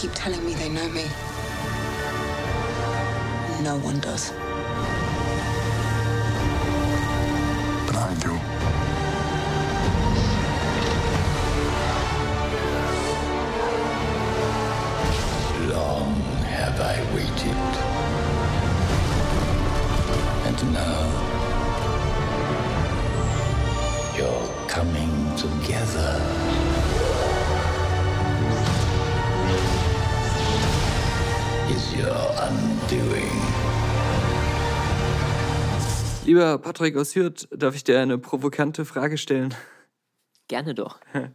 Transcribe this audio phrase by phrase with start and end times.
[0.00, 1.04] keep telling me they know me.
[3.62, 4.32] No one does.
[36.30, 39.52] Lieber Patrick aus Hürth, darf ich dir eine provokante Frage stellen?
[40.46, 41.00] Gerne doch.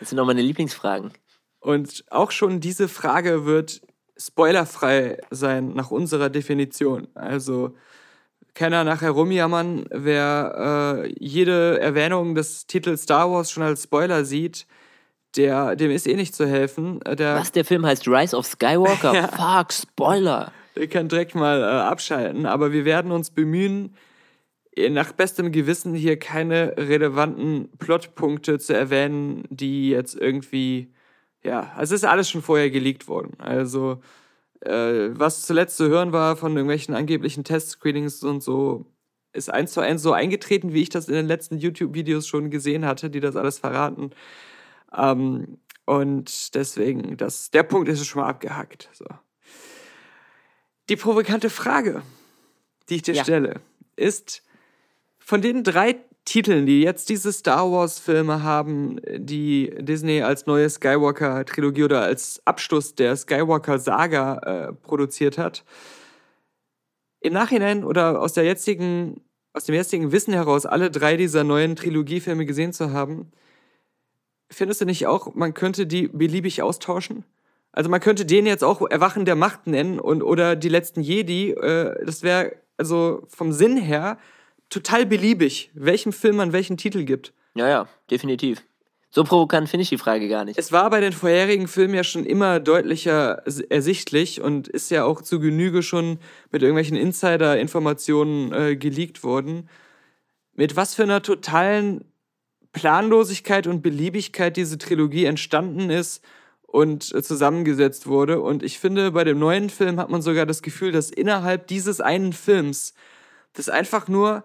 [0.00, 1.12] Das sind auch meine Lieblingsfragen.
[1.60, 3.82] Und auch schon diese Frage wird
[4.16, 7.06] spoilerfrei sein nach unserer Definition.
[7.14, 7.76] Also
[8.54, 14.66] keiner nachher rumjammern, wer äh, jede Erwähnung des Titels Star Wars schon als Spoiler sieht,
[15.36, 17.00] der, dem ist eh nicht zu helfen.
[17.04, 19.14] Äh, Der, Was, der Film heißt Rise of Skywalker?
[19.14, 19.28] Ja.
[19.28, 20.50] Fuck, Spoiler.
[20.74, 22.44] der kann direkt mal äh, abschalten.
[22.44, 23.94] Aber wir werden uns bemühen,
[24.90, 30.92] nach bestem Gewissen hier keine relevanten Plotpunkte zu erwähnen, die jetzt irgendwie,
[31.42, 33.38] ja, also es ist alles schon vorher geleakt worden.
[33.38, 34.00] Also
[34.60, 38.86] äh, was zuletzt zu hören war von irgendwelchen angeblichen Testscreenings und so,
[39.34, 42.86] ist eins zu eins so eingetreten, wie ich das in den letzten YouTube-Videos schon gesehen
[42.86, 44.10] hatte, die das alles verraten.
[44.96, 48.88] Ähm, und deswegen, das, der Punkt ist schon mal abgehackt.
[48.92, 49.06] So.
[50.88, 52.02] Die provokante Frage,
[52.88, 53.22] die ich dir Ja.
[53.24, 53.60] stelle,
[53.96, 54.42] ist
[55.24, 61.84] von den drei Titeln, die jetzt diese Star Wars-Filme haben, die Disney als neue Skywalker-Trilogie
[61.84, 65.64] oder als Abschluss der Skywalker-Saga äh, produziert hat,
[67.20, 69.20] im Nachhinein oder aus der jetzigen,
[69.52, 73.32] aus dem jetzigen Wissen heraus, alle drei dieser neuen Trilogiefilme gesehen zu haben,
[74.50, 77.24] findest du nicht auch, man könnte die beliebig austauschen?
[77.72, 81.52] Also man könnte den jetzt auch Erwachen der Macht nennen und oder die letzten Jedi.
[81.52, 84.18] Äh, das wäre also vom Sinn her
[84.72, 87.32] total beliebig, welchem Film man welchen Titel gibt.
[87.54, 88.62] Ja, ja, definitiv.
[89.10, 90.58] So provokant finde ich die Frage gar nicht.
[90.58, 95.20] Es war bei den vorherigen Filmen ja schon immer deutlicher ersichtlich und ist ja auch
[95.20, 96.18] zu Genüge schon
[96.50, 99.68] mit irgendwelchen Insider-Informationen äh, geleakt worden,
[100.54, 102.06] mit was für einer totalen
[102.72, 106.24] Planlosigkeit und Beliebigkeit diese Trilogie entstanden ist
[106.62, 108.40] und äh, zusammengesetzt wurde.
[108.40, 112.00] Und ich finde, bei dem neuen Film hat man sogar das Gefühl, dass innerhalb dieses
[112.00, 112.94] einen Films
[113.52, 114.44] das einfach nur,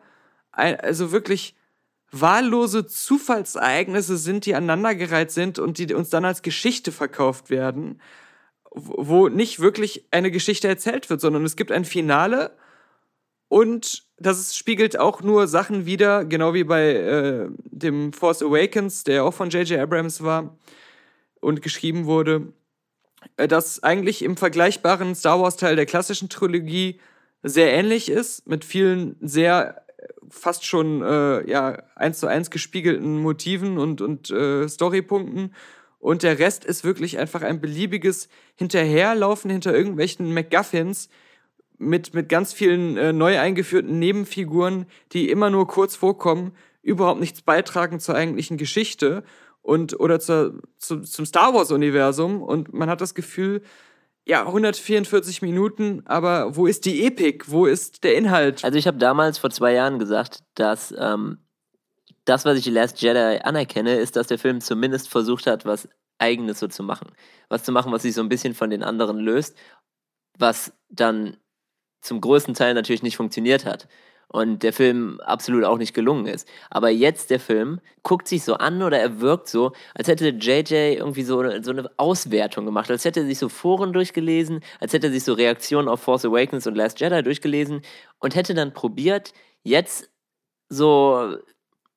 [0.58, 1.56] also wirklich
[2.12, 8.02] wahllose Zufallsereignisse sind, die aneinandergereiht sind und die uns dann als Geschichte verkauft werden,
[8.72, 12.52] wo nicht wirklich eine Geschichte erzählt wird, sondern es gibt ein Finale
[13.50, 19.24] und das spiegelt auch nur Sachen wider, genau wie bei äh, dem Force Awakens, der
[19.24, 19.80] auch von J.J.
[19.80, 20.58] Abrams war
[21.40, 22.52] und geschrieben wurde,
[23.38, 27.00] äh, das eigentlich im vergleichbaren Star Wars-Teil der klassischen Trilogie
[27.44, 29.87] sehr ähnlich ist, mit vielen sehr
[30.30, 35.54] fast schon äh, ja, eins zu eins gespiegelten Motiven und, und äh, Storypunkten.
[36.00, 41.10] Und der Rest ist wirklich einfach ein beliebiges Hinterherlaufen hinter irgendwelchen MacGuffins
[41.78, 47.42] mit, mit ganz vielen äh, neu eingeführten Nebenfiguren, die immer nur kurz vorkommen, überhaupt nichts
[47.42, 49.24] beitragen zur eigentlichen Geschichte
[49.62, 52.42] und oder zur, zu, zum Star Wars-Universum.
[52.42, 53.62] Und man hat das Gefühl,
[54.28, 57.50] ja, 144 Minuten, aber wo ist die Epik?
[57.50, 58.64] Wo ist der Inhalt?
[58.66, 61.40] Also ich habe damals vor zwei Jahren gesagt, dass ähm,
[62.26, 65.88] das, was ich die Last Jedi anerkenne, ist, dass der Film zumindest versucht hat, was
[66.18, 67.12] Eigenes so zu machen.
[67.48, 69.56] Was zu machen, was sich so ein bisschen von den anderen löst,
[70.38, 71.38] was dann
[72.02, 73.88] zum größten Teil natürlich nicht funktioniert hat.
[74.38, 76.48] Und der Film absolut auch nicht gelungen ist.
[76.70, 80.94] Aber jetzt der Film guckt sich so an oder er wirkt so, als hätte JJ
[80.96, 85.08] irgendwie so, so eine Auswertung gemacht, als hätte er sich so Foren durchgelesen, als hätte
[85.08, 87.82] er sich so Reaktionen auf Force Awakens und Last Jedi durchgelesen
[88.20, 89.34] und hätte dann probiert,
[89.64, 90.08] jetzt
[90.70, 91.38] so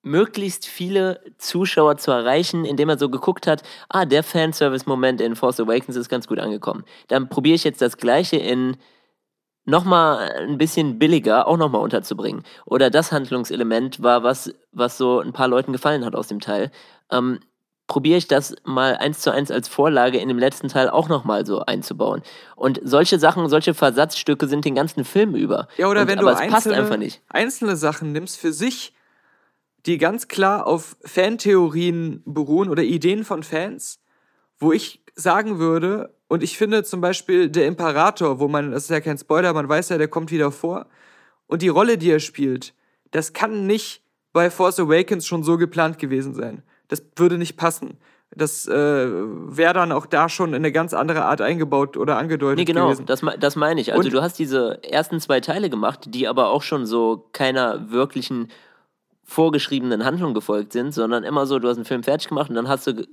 [0.00, 5.60] möglichst viele Zuschauer zu erreichen, indem er so geguckt hat, ah, der Fanservice-Moment in Force
[5.60, 6.84] Awakens ist ganz gut angekommen.
[7.08, 8.78] Dann probiere ich jetzt das gleiche in
[9.64, 12.42] nochmal ein bisschen billiger auch nochmal unterzubringen.
[12.64, 16.70] Oder das Handlungselement war was, was so ein paar Leuten gefallen hat aus dem Teil.
[17.10, 17.40] Ähm,
[17.86, 21.44] probiere ich das mal eins zu eins als Vorlage in dem letzten Teil auch nochmal
[21.44, 22.22] so einzubauen.
[22.54, 25.66] Und solche Sachen, solche Versatzstücke sind den ganzen Film über.
[25.76, 27.20] Ja, oder Und, wenn aber du einzelne, einfach nicht.
[27.28, 28.94] einzelne Sachen nimmst für sich,
[29.86, 33.98] die ganz klar auf Fantheorien beruhen oder Ideen von Fans,
[34.58, 38.90] wo ich sagen würde, und ich finde zum Beispiel der Imperator, wo man, das ist
[38.90, 40.86] ja kein Spoiler, man weiß ja, der kommt wieder vor,
[41.46, 42.72] und die Rolle, die er spielt,
[43.10, 46.62] das kann nicht bei Force Awakens schon so geplant gewesen sein.
[46.88, 47.98] Das würde nicht passen.
[48.30, 52.58] das äh, wäre dann auch da schon in eine ganz andere Art eingebaut oder angedeutet
[52.58, 53.06] Nee, genau, gewesen.
[53.06, 53.92] das, das meine ich.
[53.92, 57.90] Also Und- du hast diese ersten zwei Teile gemacht, die aber auch schon so keiner
[57.90, 58.48] wirklichen
[59.24, 62.68] vorgeschriebenen Handlung gefolgt sind, sondern immer so, du hast einen Film fertig gemacht und dann
[62.68, 63.06] hast du ge-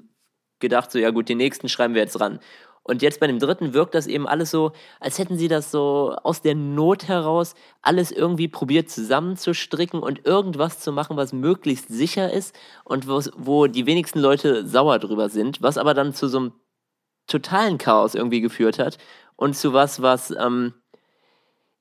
[0.59, 2.39] gedacht, so, ja gut, den nächsten schreiben wir jetzt ran.
[2.87, 6.15] Und jetzt bei dem dritten wirkt das eben alles so, als hätten sie das so
[6.23, 12.31] aus der Not heraus alles irgendwie probiert zusammenzustricken und irgendwas zu machen, was möglichst sicher
[12.31, 12.55] ist
[12.85, 16.53] und wo's- wo die wenigsten Leute sauer drüber sind, was aber dann zu so einem
[17.27, 18.97] totalen Chaos irgendwie geführt hat
[19.35, 20.73] und zu was, was, ähm,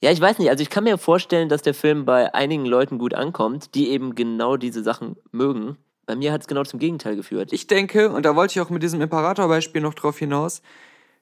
[0.02, 2.98] ja, ich weiß nicht, also ich kann mir vorstellen, dass der Film bei einigen Leuten
[2.98, 5.78] gut ankommt, die eben genau diese Sachen mögen.
[6.04, 7.52] Bei mir hat es genau zum Gegenteil geführt.
[7.52, 10.62] Ich denke, und da wollte ich auch mit diesem Imperator-Beispiel noch drauf hinaus,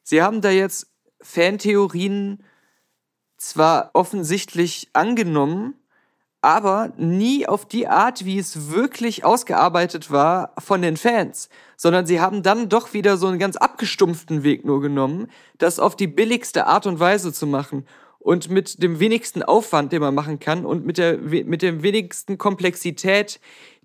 [0.05, 0.87] sie haben da jetzt
[1.21, 2.45] Fantheorien
[3.37, 5.75] zwar offensichtlich angenommen,
[6.41, 12.21] aber nie auf die Art, wie es wirklich ausgearbeitet war von den Fans, sondern sie
[12.21, 16.67] haben dann doch wieder so einen ganz abgestumpften Weg nur genommen, das auf die billigste
[16.67, 17.87] Art und Weise zu machen
[18.25, 22.39] und mit dem wenigsten Aufwand, den man machen kann und mit der mit der wenigsten
[22.39, 23.39] Komplexität,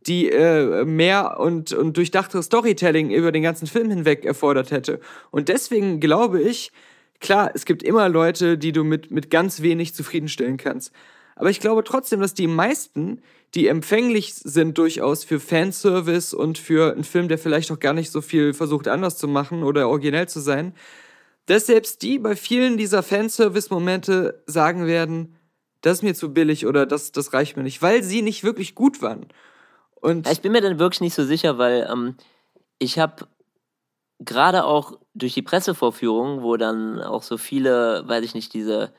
[0.07, 5.01] die äh, mehr und, und durchdachtes Storytelling über den ganzen Film hinweg erfordert hätte.
[5.29, 6.71] Und deswegen glaube ich,
[7.19, 10.93] klar, es gibt immer Leute, die du mit, mit ganz wenig zufriedenstellen kannst.
[11.35, 13.21] Aber ich glaube trotzdem, dass die meisten,
[13.55, 18.09] die empfänglich sind durchaus für Fanservice und für einen Film, der vielleicht auch gar nicht
[18.09, 20.73] so viel versucht anders zu machen oder originell zu sein,
[21.49, 25.35] dass selbst die bei vielen dieser Fanservice-Momente sagen werden,
[25.81, 28.75] das ist mir zu billig oder das, das reicht mir nicht, weil sie nicht wirklich
[28.75, 29.25] gut waren.
[29.95, 32.17] Und ich bin mir dann wirklich nicht so sicher, weil ähm,
[32.77, 33.27] ich habe
[34.19, 38.93] gerade auch durch die Pressevorführung, wo dann auch so viele, weiß ich nicht, diese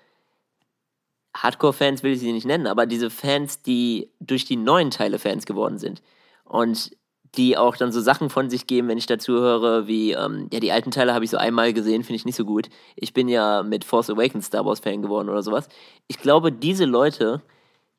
[1.36, 5.46] Hardcore-Fans will ich sie nicht nennen, aber diese Fans, die durch die neuen Teile Fans
[5.46, 6.02] geworden sind
[6.42, 6.90] und
[7.36, 10.60] die auch dann so Sachen von sich geben, wenn ich dazu höre, wie, ähm, ja,
[10.60, 12.68] die alten Teile habe ich so einmal gesehen, finde ich nicht so gut.
[12.96, 15.68] Ich bin ja mit Force Awakens Star Wars Fan geworden oder sowas.
[16.08, 17.42] Ich glaube, diese Leute,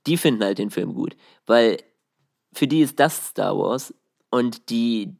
[0.05, 1.77] die finden halt den Film gut, weil
[2.53, 3.93] für die ist das Star Wars
[4.29, 5.15] und die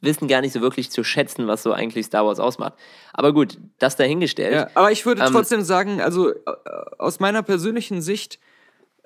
[0.00, 2.74] wissen gar nicht so wirklich zu schätzen, was so eigentlich Star Wars ausmacht.
[3.12, 4.54] Aber gut, das dahingestellt.
[4.54, 6.36] Ja, aber ich würde Ähm, trotzdem sagen, also äh,
[6.98, 8.38] aus meiner persönlichen Sicht,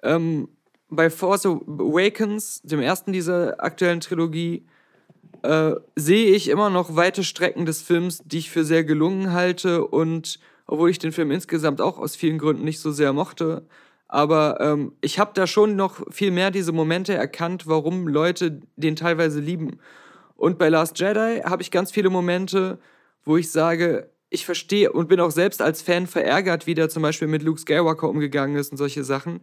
[0.03, 0.49] ähm,
[0.91, 4.67] bei Force Awakens, dem ersten dieser aktuellen Trilogie,
[5.43, 9.87] äh, sehe ich immer noch weite Strecken des Films, die ich für sehr gelungen halte
[9.87, 13.67] und obwohl ich den Film insgesamt auch aus vielen Gründen nicht so sehr mochte,
[14.09, 18.97] aber ähm, ich habe da schon noch viel mehr diese Momente erkannt, warum Leute den
[18.97, 19.79] teilweise lieben.
[20.35, 22.79] Und bei Last Jedi habe ich ganz viele Momente,
[23.25, 27.03] wo ich sage, ich verstehe und bin auch selbst als Fan verärgert, wie der zum
[27.03, 29.41] Beispiel mit Luke Skywalker umgegangen ist und solche Sachen.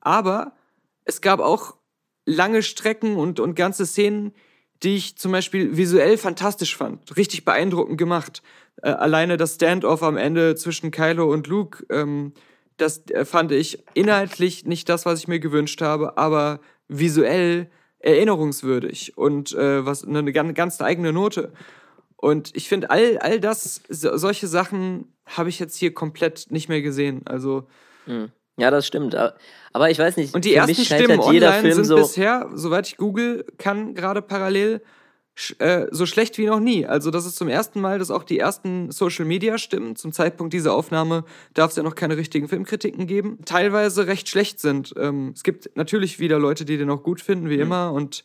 [0.00, 0.52] Aber
[1.04, 1.74] es gab auch
[2.24, 4.32] lange Strecken und, und ganze Szenen,
[4.82, 7.16] die ich zum Beispiel visuell fantastisch fand.
[7.16, 8.42] Richtig beeindruckend gemacht.
[8.82, 12.32] Äh, alleine das Standoff am Ende zwischen Kylo und Luke, ähm,
[12.76, 19.16] das äh, fand ich inhaltlich nicht das, was ich mir gewünscht habe, aber visuell erinnerungswürdig
[19.16, 21.52] und äh, was eine ganz, ganz eigene Note.
[22.16, 26.68] Und ich finde, all, all das, so, solche Sachen habe ich jetzt hier komplett nicht
[26.68, 27.22] mehr gesehen.
[27.24, 27.68] Also,
[28.62, 29.14] Ja, das stimmt.
[29.14, 31.96] Aber- ich weiß nicht, und die ersten Stimmen online Film sind so.
[31.96, 34.80] bisher, soweit ich google kann, gerade parallel
[35.58, 36.84] äh, so schlecht wie noch nie.
[36.86, 41.24] Also das ist zum ersten Mal, dass auch die ersten Social-Media-Stimmen, zum Zeitpunkt dieser Aufnahme
[41.54, 44.92] darf es ja noch keine richtigen Filmkritiken geben, teilweise recht schlecht sind.
[44.98, 48.24] Ähm, es gibt natürlich wieder Leute, die den auch gut finden, wie immer, und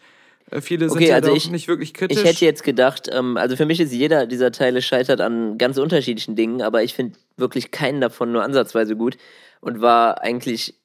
[0.52, 1.04] äh, viele sind Mhm.
[1.04, 2.18] Okay, ja also ich- nicht wirklich kritisch.
[2.18, 5.78] Ich hätte jetzt gedacht, ähm, also für mich ist jeder dieser Teile scheitert an ganz
[5.78, 9.16] unterschiedlichen Dingen, aber ich finde wirklich keinen davon nur ansatzweise gut
[9.62, 10.76] und war eigentlich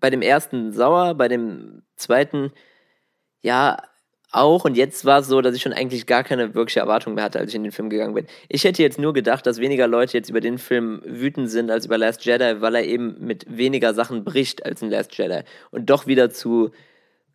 [0.00, 2.52] bei dem ersten sauer, bei dem zweiten
[3.42, 3.78] ja
[4.32, 7.24] auch und jetzt war es so, dass ich schon eigentlich gar keine wirkliche Erwartung mehr
[7.24, 8.26] hatte, als ich in den Film gegangen bin.
[8.48, 11.84] Ich hätte jetzt nur gedacht, dass weniger Leute jetzt über den Film wütend sind als
[11.84, 15.90] über Last Jedi, weil er eben mit weniger Sachen bricht als in Last Jedi und
[15.90, 16.70] doch wieder zu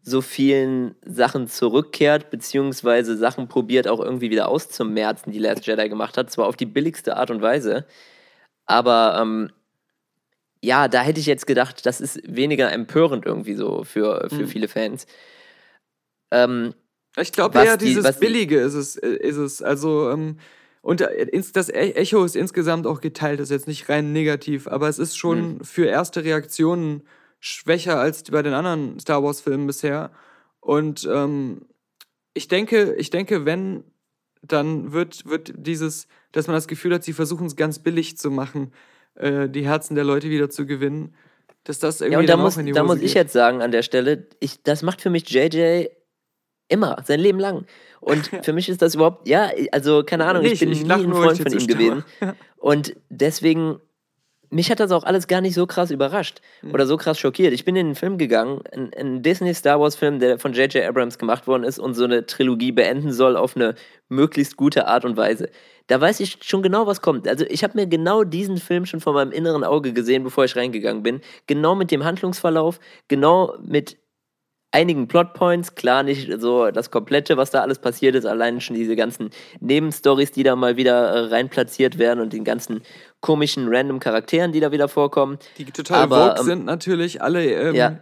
[0.02, 6.18] so vielen Sachen zurückkehrt, beziehungsweise Sachen probiert auch irgendwie wieder auszumerzen, die Last Jedi gemacht
[6.18, 6.32] hat.
[6.32, 7.86] Zwar auf die billigste Art und Weise,
[8.66, 9.52] aber ähm,
[10.68, 14.48] ja, da hätte ich jetzt gedacht, das ist weniger empörend irgendwie so für, für Mhm.
[14.48, 15.08] viele Fans.
[16.32, 16.74] Ähm,
[17.20, 18.96] Ich glaube eher, die- dieses Billige ist es.
[18.98, 19.62] äh, Ist es.
[19.64, 20.38] Also, ähm,
[20.82, 24.68] und äh, das E- Echo ist insgesamt auch geteilt, das ist jetzt nicht rein negativ,
[24.68, 27.02] aber es ist schon für erste Reaktionen
[27.40, 30.12] schwächer als bei den anderen Star Wars-Filmen bisher.
[30.60, 31.66] Und ähm,
[32.34, 33.84] ich denke, ich denke, wenn,
[34.44, 38.30] dann wird, wird dieses, dass man das Gefühl hat, sie versuchen es ganz billig zu
[38.30, 38.72] machen,
[39.20, 41.14] äh, die Herzen der Leute wieder zu gewinnen,
[41.64, 43.16] dass das irgendwie ja, und da muss, auch in die da Hose muss ich geht.
[43.24, 45.88] jetzt sagen an der Stelle, ich, das macht für mich JJ
[46.70, 47.66] Immer, sein Leben lang.
[48.02, 50.86] Und für mich ist das überhaupt, ja, also keine Ahnung, Nee, ich bin ich- ich
[50.86, 52.04] nie ein Freund ich von ihm gewesen.
[52.58, 53.80] Und deswegen,
[54.50, 56.74] mich hat das auch alles gar nicht so krass überrascht Hm.
[56.74, 57.54] oder so krass schockiert.
[57.54, 60.84] Ich bin in den Film gegangen, ein, ein Disney-Star Wars-Film, der von J.J.
[60.86, 63.76] Abrams gemacht worden ist und so eine Trilogie beenden soll auf eine
[64.10, 65.50] möglichst gute Art und Weise.
[65.88, 67.28] Da weiß ich schon genau, was kommt.
[67.28, 70.56] Also ich habe mir genau diesen Film schon vor meinem inneren Auge gesehen, bevor ich
[70.56, 71.22] reingegangen bin.
[71.48, 73.98] Genau mit dem Handlungsverlauf, genau mit
[74.72, 78.96] einigen Plotpoints, klar nicht so das Komplette, was da alles passiert ist, allein schon diese
[78.96, 79.30] ganzen
[79.60, 82.82] Nebenstories, die da mal wieder äh, rein platziert werden und den ganzen
[83.22, 85.40] komischen, random Charakteren, die da wieder vorkommen.
[85.58, 87.22] Die total Aber, vogue ähm, sind natürlich.
[87.22, 88.00] Alle ähm, Ja.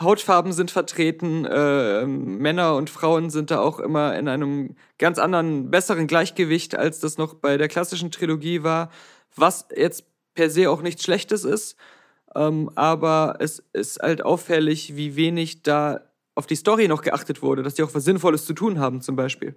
[0.00, 1.44] Hautfarben sind vertreten.
[1.44, 7.00] Äh, Männer und Frauen sind da auch immer in einem ganz anderen, besseren Gleichgewicht, als
[7.00, 8.90] das noch bei der klassischen Trilogie war.
[9.36, 10.04] Was jetzt
[10.34, 11.76] per se auch nichts Schlechtes ist.
[12.34, 16.00] Ähm, aber es ist halt auffällig, wie wenig da
[16.34, 19.16] auf die Story noch geachtet wurde, dass die auch was Sinnvolles zu tun haben, zum
[19.16, 19.54] Beispiel.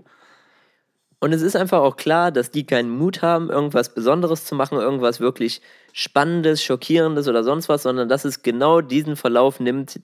[1.19, 4.77] Und es ist einfach auch klar, dass die keinen Mut haben, irgendwas Besonderes zu machen,
[4.77, 5.61] irgendwas wirklich
[5.93, 10.01] Spannendes, Schockierendes oder sonst was, sondern dass es genau diesen Verlauf nimmt,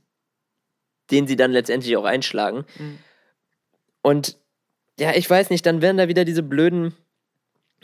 [1.11, 2.65] den sie dann letztendlich auch einschlagen.
[4.01, 4.37] Und
[4.99, 6.93] ja, ich weiß nicht, dann werden da wieder diese blöden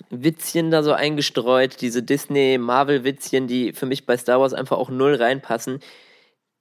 [0.10, 5.16] Witzchen da so eingestreut, diese Disney-Marvel-Witzchen, die für mich bei Star Wars einfach auch null
[5.16, 5.80] reinpassen,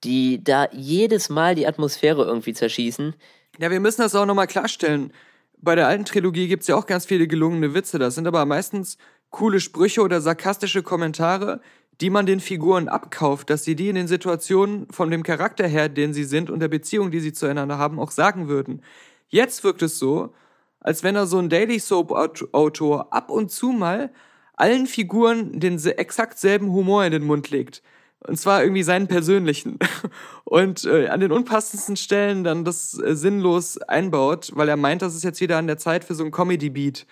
[0.03, 3.13] die da jedes Mal die Atmosphäre irgendwie zerschießen.
[3.59, 5.11] Ja, wir müssen das auch nochmal klarstellen.
[5.57, 7.99] Bei der alten Trilogie gibt es ja auch ganz viele gelungene Witze.
[7.99, 8.97] Das sind aber meistens
[9.29, 11.59] coole Sprüche oder sarkastische Kommentare,
[12.01, 15.89] die man den Figuren abkauft, dass sie die in den Situationen von dem Charakter her,
[15.89, 18.81] den sie sind und der Beziehung, die sie zueinander haben, auch sagen würden.
[19.29, 20.33] Jetzt wirkt es so,
[20.79, 24.11] als wenn er so ein Daily Soap-Autor ab und zu mal
[24.55, 27.81] allen Figuren den exakt selben Humor in den Mund legt.
[28.27, 29.77] Und zwar irgendwie seinen persönlichen.
[30.45, 35.15] Und äh, an den unpassendsten Stellen dann das äh, sinnlos einbaut, weil er meint, das
[35.15, 37.05] ist jetzt wieder an der Zeit für so ein Comedy-Beat.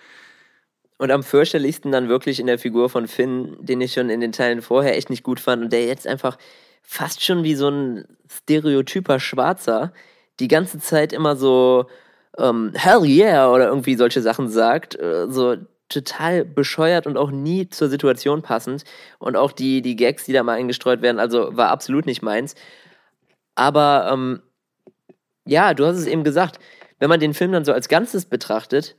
[1.04, 4.32] Und am fürchterlichsten dann wirklich in der Figur von Finn, den ich schon in den
[4.32, 6.38] Teilen vorher echt nicht gut fand und der jetzt einfach
[6.80, 9.92] fast schon wie so ein stereotyper Schwarzer
[10.40, 11.90] die ganze Zeit immer so
[12.38, 15.56] ähm, Hell yeah oder irgendwie solche Sachen sagt, äh, so
[15.90, 18.84] total bescheuert und auch nie zur Situation passend.
[19.18, 22.54] Und auch die, die Gags, die da mal eingestreut werden, also war absolut nicht meins.
[23.56, 24.40] Aber ähm,
[25.44, 26.58] ja, du hast es eben gesagt,
[26.98, 28.96] wenn man den Film dann so als Ganzes betrachtet,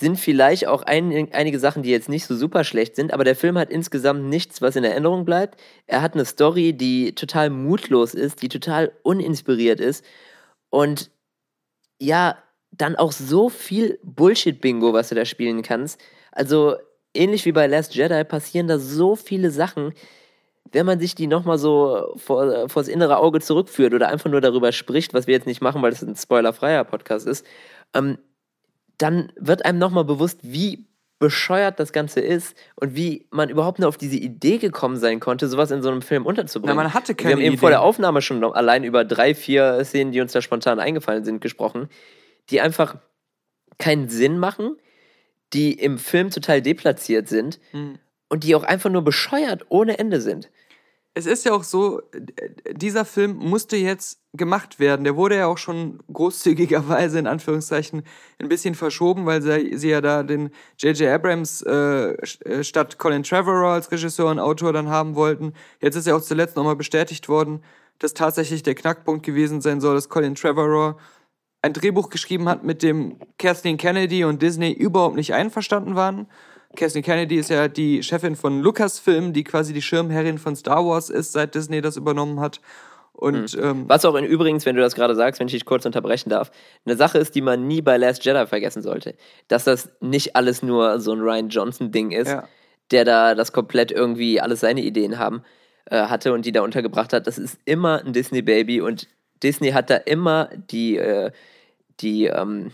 [0.00, 3.36] sind vielleicht auch ein, einige Sachen, die jetzt nicht so super schlecht sind, aber der
[3.36, 5.60] Film hat insgesamt nichts, was in Erinnerung bleibt.
[5.86, 10.04] Er hat eine Story, die total mutlos ist, die total uninspiriert ist
[10.70, 11.10] und
[12.00, 12.38] ja,
[12.72, 16.00] dann auch so viel Bullshit-Bingo, was du da spielen kannst.
[16.32, 16.76] Also
[17.14, 19.92] ähnlich wie bei Last Jedi passieren da so viele Sachen,
[20.72, 24.72] wenn man sich die nochmal so vor, vors innere Auge zurückführt oder einfach nur darüber
[24.72, 27.44] spricht, was wir jetzt nicht machen, weil das ein spoilerfreier Podcast ist,
[27.92, 28.18] ähm,
[29.02, 30.86] dann wird einem nochmal bewusst, wie
[31.18, 35.48] bescheuert das Ganze ist und wie man überhaupt nur auf diese Idee gekommen sein konnte,
[35.48, 36.74] sowas in so einem Film unterzubringen.
[36.76, 37.60] Na, man hatte keine Wir haben eben Idee.
[37.60, 41.24] vor der Aufnahme schon noch allein über drei, vier Szenen, die uns da spontan eingefallen
[41.24, 41.88] sind, gesprochen,
[42.48, 42.96] die einfach
[43.78, 44.76] keinen Sinn machen,
[45.52, 47.98] die im Film total deplatziert sind Hm.
[48.30, 50.48] und die auch einfach nur bescheuert ohne Ende sind.
[51.14, 52.02] Es ist ja auch so,
[52.70, 55.02] dieser Film musste jetzt gemacht werden.
[55.02, 58.04] Der wurde ja auch schon großzügigerweise in Anführungszeichen
[58.38, 61.08] ein bisschen verschoben, weil sie, ja da den J.J.
[61.08, 65.52] Abrams äh, äh, statt Colin Trevorrow als Regisseur und Autor dann haben wollten.
[65.80, 67.64] Jetzt ist ja auch zuletzt nochmal bestätigt worden,
[67.98, 70.94] dass tatsächlich der Knackpunkt gewesen sein soll, dass Colin Trevorrow
[71.62, 76.26] ein Drehbuch geschrieben hat, mit dem Kathleen Kennedy und Disney überhaupt nicht einverstanden waren.
[76.76, 81.10] Kathleen Kennedy ist ja die Chefin von Lucasfilm, die quasi die Schirmherrin von Star Wars
[81.10, 82.60] ist, seit Disney das übernommen hat.
[83.12, 85.84] Und ähm, Was auch in übrigens, wenn du das gerade sagst, wenn ich dich kurz
[85.84, 86.50] unterbrechen darf,
[86.86, 89.14] eine Sache ist, die man nie bei Last Jedi vergessen sollte.
[89.48, 92.48] Dass das nicht alles nur so ein Ryan Johnson-Ding ist, Ja.
[92.92, 95.42] der da das komplett irgendwie alles seine Ideen haben,
[95.86, 97.26] äh, hatte und die da untergebracht hat.
[97.26, 99.06] Das ist immer ein Disney-Baby und
[99.42, 101.30] Disney hat da immer die, äh,
[102.00, 102.70] die, ähm,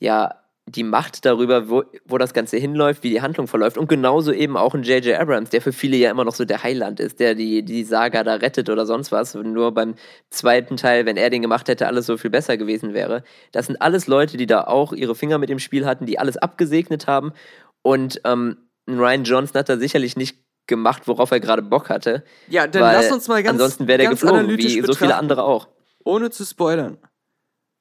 [0.00, 0.34] ja,
[0.66, 3.76] die Macht darüber, wo, wo das Ganze hinläuft, wie die Handlung verläuft.
[3.76, 5.18] Und genauso eben auch ein J.J.
[5.18, 8.22] Abrams, der für viele ja immer noch so der Heiland ist, der die, die Saga
[8.22, 9.34] da rettet oder sonst was.
[9.34, 9.96] Nur beim
[10.30, 13.24] zweiten Teil, wenn er den gemacht hätte, alles so viel besser gewesen wäre.
[13.50, 16.36] Das sind alles Leute, die da auch ihre Finger mit dem Spiel hatten, die alles
[16.36, 17.32] abgesegnet haben.
[17.82, 20.38] Und ähm, ein Ryan Johnson hat da sicherlich nicht
[20.68, 22.22] gemacht, worauf er gerade Bock hatte.
[22.48, 25.12] Ja, dann lass uns mal ganz- Ansonsten wäre der geflogen, wie so viele betrachten.
[25.12, 25.66] andere auch.
[26.04, 26.98] ohne zu spoilern,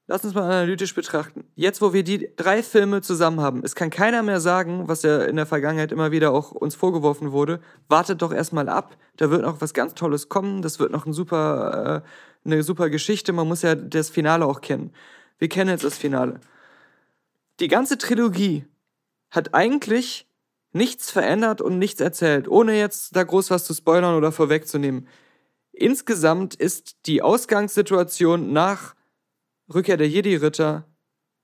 [0.08, 1.46] lass uns mal analytisch betrachten.
[1.56, 5.24] Jetzt, wo wir die drei Filme zusammen haben, es kann keiner mehr sagen, was ja
[5.24, 9.42] in der Vergangenheit immer wieder auch uns vorgeworfen wurde, wartet doch erstmal ab, da wird
[9.42, 13.48] noch was ganz Tolles kommen, das wird noch ein super, äh, eine super Geschichte, man
[13.48, 14.92] muss ja das Finale auch kennen.
[15.40, 16.40] wir kennen jetzt das Finale.
[17.60, 18.66] Die ganze Trilogie
[19.30, 20.28] hat eigentlich
[20.74, 25.08] nichts verändert und nichts erzählt, ohne jetzt da groß was zu spoilern oder vorwegzunehmen.
[25.72, 28.96] Insgesamt ist die Ausgangssituation nach
[29.74, 30.88] Rückkehr der Jedi-Ritter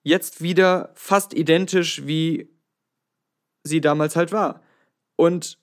[0.03, 2.49] jetzt wieder fast identisch, wie
[3.63, 4.61] sie damals halt war.
[5.15, 5.59] Und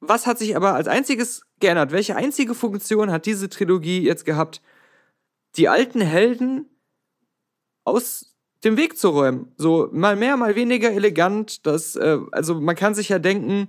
[0.00, 1.92] was hat sich aber als einziges geändert?
[1.92, 4.62] Welche einzige Funktion hat diese Trilogie jetzt gehabt?
[5.56, 6.66] Die alten Helden
[7.84, 9.52] aus dem Weg zu räumen.
[9.56, 11.66] So mal mehr, mal weniger elegant.
[11.66, 13.66] Das, äh, also man kann sich ja denken,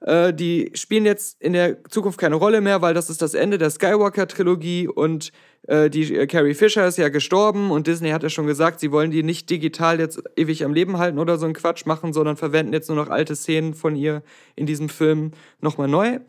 [0.00, 3.58] äh, die spielen jetzt in der Zukunft keine Rolle mehr, weil das ist das Ende
[3.58, 5.32] der Skywalker-Trilogie und
[5.66, 8.92] äh, die äh, Carrie Fisher ist ja gestorben und Disney hat ja schon gesagt, sie
[8.92, 12.36] wollen die nicht digital jetzt ewig am Leben halten oder so einen Quatsch machen, sondern
[12.36, 14.22] verwenden jetzt nur noch alte Szenen von ihr
[14.54, 16.20] in diesem Film nochmal neu.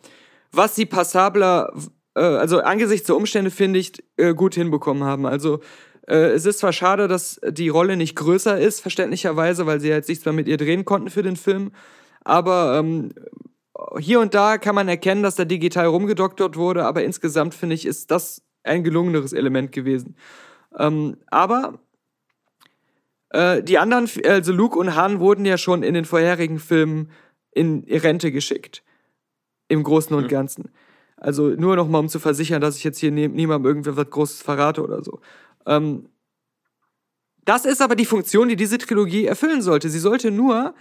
[0.51, 1.71] Was sie passabler,
[2.15, 5.25] äh, also angesichts der Umstände finde ich, äh, gut hinbekommen haben.
[5.25, 5.59] Also
[6.11, 10.25] es ist zwar schade, dass die Rolle nicht größer ist, verständlicherweise, weil sie jetzt nichts
[10.25, 11.71] mehr mit ihr drehen konnten für den Film,
[12.23, 13.11] aber ähm,
[13.99, 17.85] hier und da kann man erkennen, dass da digital rumgedoktert wurde, aber insgesamt finde ich,
[17.85, 20.15] ist das ein gelungeneres Element gewesen.
[20.77, 21.79] Ähm, aber
[23.29, 27.11] äh, die anderen, also Luke und Han, wurden ja schon in den vorherigen Filmen
[27.51, 28.83] in Rente geschickt.
[29.67, 30.29] Im Großen und mhm.
[30.29, 30.71] Ganzen.
[31.17, 34.41] Also nur noch mal, um zu versichern, dass ich jetzt hier ne niemandem irgendwas Großes
[34.41, 35.19] verrate oder so.
[35.65, 36.09] Ähm,
[37.45, 39.89] das ist aber die Funktion, die diese Trilogie erfüllen sollte.
[39.89, 40.73] Sie sollte nur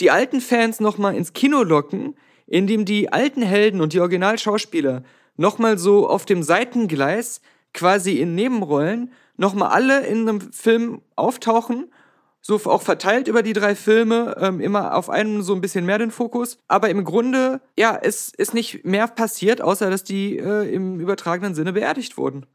[0.00, 2.14] die alten Fans noch mal ins Kino locken,
[2.46, 5.02] in dem die alten Helden und die Originalschauspieler
[5.36, 7.40] nochmal so auf dem Seitengleis
[7.74, 11.92] quasi in Nebenrollen nochmal alle in einem Film auftauchen,
[12.40, 15.98] so auch verteilt über die drei Filme, ähm, immer auf einem so ein bisschen mehr
[15.98, 16.58] den Fokus.
[16.68, 21.54] Aber im Grunde, ja, es ist nicht mehr passiert, außer dass die äh, im übertragenen
[21.54, 22.46] Sinne beerdigt wurden.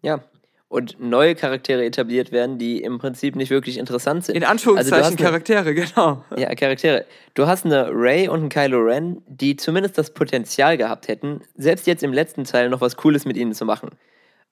[0.00, 0.24] Ja,
[0.68, 4.34] und neue Charaktere etabliert werden, die im Prinzip nicht wirklich interessant sind.
[4.34, 6.24] In Anführungszeichen also Charaktere, genau.
[6.36, 7.04] Ja, Charaktere.
[7.34, 11.86] Du hast eine Ray und einen Kylo Ren, die zumindest das Potenzial gehabt hätten, selbst
[11.86, 13.90] jetzt im letzten Teil noch was Cooles mit ihnen zu machen.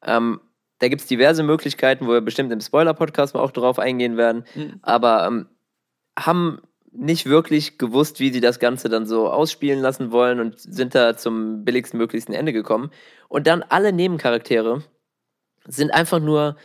[0.05, 0.41] Ähm,
[0.79, 4.81] da gibt es diverse Möglichkeiten, wo wir bestimmt im Spoiler-Podcast auch drauf eingehen werden, mhm.
[4.83, 5.47] aber ähm,
[6.19, 6.61] haben
[6.93, 11.17] nicht wirklich gewusst, wie sie das Ganze dann so ausspielen lassen wollen und sind da
[11.17, 12.91] zum billigsten möglichsten Ende gekommen.
[13.29, 14.83] Und dann alle Nebencharaktere,
[15.67, 16.57] sind einfach nur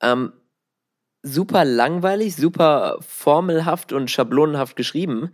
[0.00, 0.32] ähm,
[1.22, 5.32] super langweilig, super formelhaft und schablonenhaft geschrieben.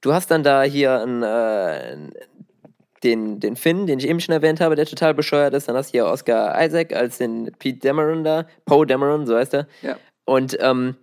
[0.00, 2.10] Du hast dann da hier einen, äh,
[3.02, 5.68] den, den Finn, den ich eben schon erwähnt habe, der total bescheuert ist.
[5.68, 9.54] Dann hast du hier Oscar Isaac als den Pete Dameron da, Poe Dameron, so heißt
[9.54, 9.66] er.
[9.82, 9.98] Ja.
[10.24, 10.96] Und ähm,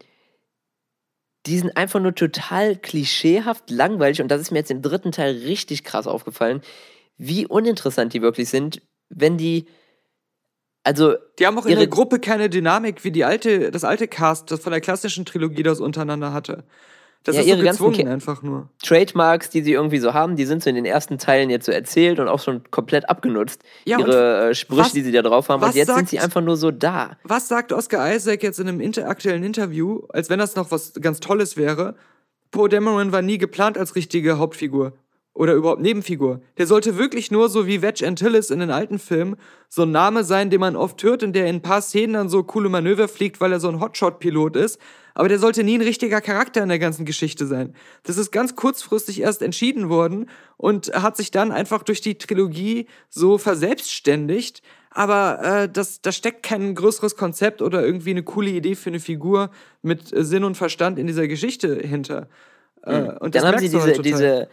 [1.46, 4.22] die sind einfach nur total klischeehaft langweilig.
[4.22, 6.62] Und das ist mir jetzt im dritten Teil richtig krass aufgefallen,
[7.18, 9.68] wie uninteressant die wirklich sind, wenn die
[10.88, 14.52] also die haben auch in der Gruppe keine Dynamik wie die alte, das alte Cast,
[14.52, 16.64] das von der klassischen Trilogie das untereinander hatte.
[17.26, 18.70] Das ja, ist so gezwungen einfach nur.
[18.82, 21.74] Trademarks, die sie irgendwie so haben, die sind so in den ersten Teilen jetzt so
[21.74, 23.64] erzählt und auch schon komplett abgenutzt.
[23.84, 25.62] Ja, ihre äh, Sprüche, was, die sie da drauf haben.
[25.62, 27.18] Und jetzt sagt, sind sie einfach nur so da.
[27.24, 30.94] Was sagt Oscar Isaac jetzt in einem inter aktuellen Interview, als wenn das noch was
[31.02, 31.96] ganz Tolles wäre?
[32.52, 34.94] Poe Dameron war nie geplant als richtige Hauptfigur
[35.38, 36.42] oder überhaupt Nebenfigur.
[36.58, 39.36] Der sollte wirklich nur so wie Wedge Antilles in den alten Filmen
[39.70, 42.30] so ein Name sein, den man oft hört und der in ein paar Szenen dann
[42.30, 44.80] so coole Manöver fliegt, weil er so ein Hotshot-Pilot ist.
[45.14, 47.76] Aber der sollte nie ein richtiger Charakter in der ganzen Geschichte sein.
[48.02, 52.88] Das ist ganz kurzfristig erst entschieden worden und hat sich dann einfach durch die Trilogie
[53.10, 54.64] so verselbstständigt.
[54.90, 59.00] Aber äh, das, da steckt kein größeres Konzept oder irgendwie eine coole Idee für eine
[59.00, 59.52] Figur
[59.84, 62.28] mit Sinn und Verstand in dieser Geschichte hinter.
[62.84, 63.18] Äh, mhm.
[63.20, 64.48] und dann haben sie diese, halt diese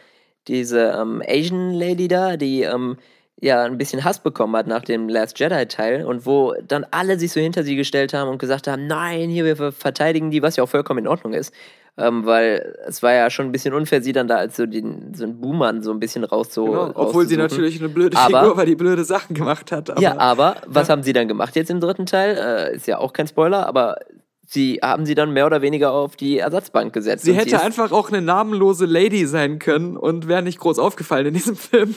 [0.49, 2.97] diese ähm, Asian Lady da, die ähm,
[3.41, 7.33] ja ein bisschen Hass bekommen hat nach dem Last Jedi-Teil und wo dann alle sich
[7.33, 10.65] so hinter sie gestellt haben und gesagt haben, nein, hier, wir verteidigen die, was ja
[10.65, 11.53] auch vollkommen in Ordnung ist.
[11.97, 15.15] Ähm, weil es war ja schon ein bisschen unfair, sie dann da als so, den,
[15.15, 16.65] so ein Boomer so ein bisschen raus so.
[16.65, 19.91] Genau, obwohl sie natürlich eine blöde aber, Figur war, die blöde Sachen gemacht hat.
[19.91, 20.93] Aber, ja, aber was ja.
[20.93, 22.37] haben sie dann gemacht jetzt im dritten Teil?
[22.37, 23.99] Äh, ist ja auch kein Spoiler, aber
[24.47, 27.25] sie haben sie dann mehr oder weniger auf die Ersatzbank gesetzt.
[27.25, 31.27] Sie hätte sie einfach auch eine namenlose Lady sein können und wäre nicht groß aufgefallen
[31.27, 31.95] in diesem Film.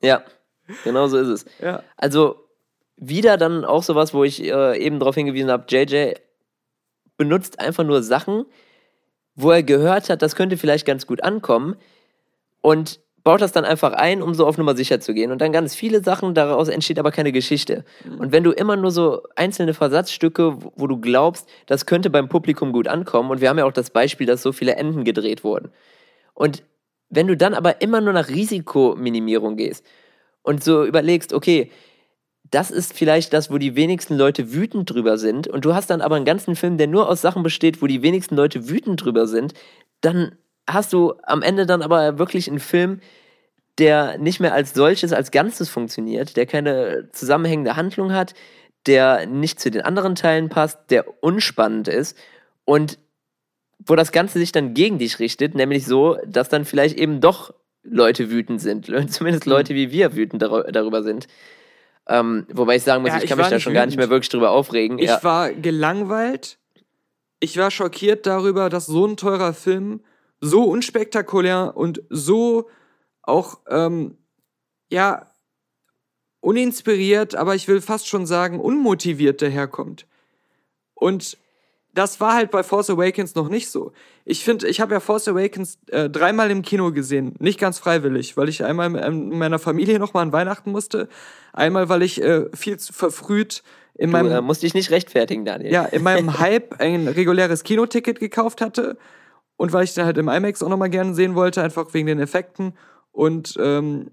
[0.00, 0.22] Ja,
[0.84, 1.44] genau so ist es.
[1.60, 1.82] Ja.
[1.96, 2.36] Also
[2.96, 6.14] wieder dann auch sowas, wo ich äh, eben darauf hingewiesen habe, JJ
[7.16, 8.44] benutzt einfach nur Sachen,
[9.34, 11.76] wo er gehört hat, das könnte vielleicht ganz gut ankommen
[12.60, 15.30] und baut das dann einfach ein, um so auf Nummer sicher zu gehen.
[15.30, 17.84] Und dann ganz viele Sachen, daraus entsteht aber keine Geschichte.
[18.02, 18.20] Mhm.
[18.20, 22.72] Und wenn du immer nur so einzelne Versatzstücke, wo du glaubst, das könnte beim Publikum
[22.72, 25.72] gut ankommen, und wir haben ja auch das Beispiel, dass so viele Enden gedreht wurden.
[26.32, 26.62] Und
[27.10, 29.84] wenn du dann aber immer nur nach Risikominimierung gehst
[30.40, 31.70] und so überlegst, okay,
[32.50, 35.48] das ist vielleicht das, wo die wenigsten Leute wütend drüber sind.
[35.48, 38.00] Und du hast dann aber einen ganzen Film, der nur aus Sachen besteht, wo die
[38.00, 39.52] wenigsten Leute wütend drüber sind.
[40.00, 40.32] Dann
[40.66, 43.00] hast du am Ende dann aber wirklich einen Film,
[43.78, 48.34] der nicht mehr als solches, als Ganzes funktioniert, der keine zusammenhängende Handlung hat,
[48.86, 52.16] der nicht zu den anderen Teilen passt, der unspannend ist
[52.64, 52.98] und
[53.86, 57.54] wo das Ganze sich dann gegen dich richtet, nämlich so, dass dann vielleicht eben doch
[57.84, 59.52] Leute wütend sind, zumindest Mhm.
[59.52, 61.26] Leute wie wir wütend darü- darüber sind.
[62.08, 64.06] Ähm, wobei ich sagen muss, Ja, ich ich kann mich da schon gar nicht mehr
[64.06, 64.10] wütend.
[64.16, 64.98] wirklich drüber aufregen.
[64.98, 65.22] Ich ja.
[65.22, 66.58] war gelangweilt.
[67.40, 70.00] Ich war schockiert darüber, dass so ein teurer Film
[70.40, 72.68] so unspektakulär und so
[73.28, 74.16] auch, ähm,
[74.90, 75.26] ja,
[76.40, 80.06] uninspiriert, aber ich will fast schon sagen, unmotiviert daherkommt.
[80.94, 81.36] Und
[81.94, 83.92] das war halt bei Force Awakens noch nicht so.
[84.24, 87.34] Ich finde, ich habe ja Force Awakens äh, dreimal im Kino gesehen.
[87.38, 91.08] Nicht ganz freiwillig, weil ich einmal mit meiner Familie nochmal an Weihnachten musste.
[91.52, 93.62] Einmal, weil ich äh, viel zu verfrüht
[93.94, 95.72] in Du meinem äh, musst dich nicht rechtfertigen, Daniel.
[95.72, 98.96] ja, in meinem Hype ein reguläres Kinoticket gekauft hatte
[99.56, 102.20] und weil ich dann halt im IMAX auch nochmal gerne sehen wollte, einfach wegen den
[102.20, 102.74] Effekten
[103.18, 104.12] und ähm,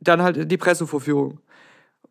[0.00, 1.40] dann halt die Pressevorführung.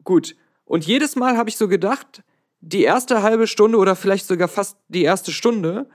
[0.04, 0.36] Gut.
[0.64, 2.24] Und jedes Mal habe ich so gedacht,
[2.62, 5.90] die erste halbe Stunde oder vielleicht sogar fast die erste Stunde,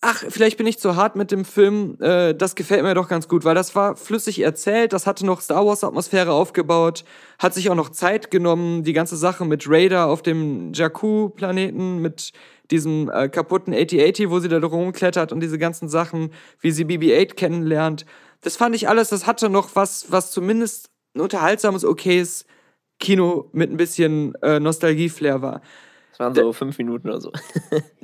[0.00, 3.28] ach, vielleicht bin ich zu hart mit dem Film, äh, das gefällt mir doch ganz
[3.28, 7.04] gut, weil das war flüssig erzählt, das hatte noch Star Wars Atmosphäre aufgebaut,
[7.38, 12.32] hat sich auch noch Zeit genommen, die ganze Sache mit Raider auf dem Jakku-Planeten, mit
[12.72, 17.34] diesem äh, kaputten AT-80, wo sie da rumklettert und diese ganzen Sachen, wie sie BB-8
[17.34, 18.04] kennenlernt.
[18.42, 22.44] Das fand ich alles, das hatte noch was, was zumindest ein unterhaltsames, okayes
[22.98, 25.62] Kino mit ein bisschen äh, Nostalgie-Flair war.
[26.10, 27.32] Das waren so fünf Minuten oder so.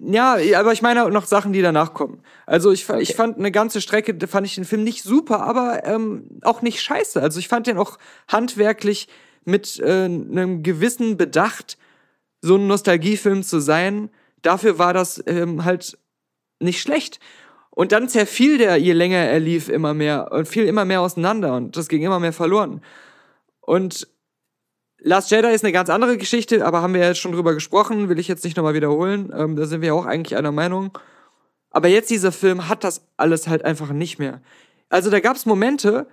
[0.01, 2.22] Ja, aber ich meine auch noch Sachen, die danach kommen.
[2.46, 3.16] Also ich, fa- ich Okay.
[3.16, 6.81] fand eine ganze Strecke, da fand ich den Film nicht super, aber ähm, auch nicht
[6.81, 7.20] scheiße.
[7.20, 7.98] Also ich fand den auch
[8.29, 9.09] handwerklich
[9.44, 11.77] mit äh, einem gewissen Bedacht,
[12.40, 14.09] so ein Nostalgiefilm zu sein.
[14.40, 15.98] Dafür war das ähm, halt
[16.61, 17.18] nicht schlecht.
[17.79, 21.55] Und dann zerfiel der, je länger er lief, immer mehr und fiel immer mehr auseinander
[21.55, 22.81] und das ging immer mehr verloren.
[23.61, 24.09] Und
[24.99, 28.19] Last Jedi ist eine ganz andere Geschichte, aber haben wir jetzt schon drüber gesprochen, will
[28.19, 29.33] ich jetzt nicht nochmal wiederholen.
[29.33, 30.99] Ähm, da sind wir auch eigentlich einer Meinung.
[31.71, 34.43] Aber jetzt dieser Film hat das alles halt einfach nicht mehr.
[34.88, 36.09] Also da gab es Momente,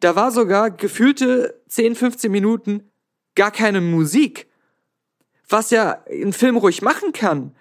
[0.00, 2.90] da war sogar gefühlte 10, 15 Minuten
[3.36, 4.48] gar keine Musik.
[5.48, 7.54] Was ja ein Film ruhig machen kann.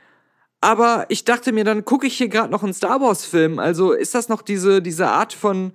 [0.63, 3.60] Aber ich dachte mir, dann gucke ich hier gerade noch einen Star Wars-Film.
[3.60, 5.73] Also ist das noch diese, diese Art von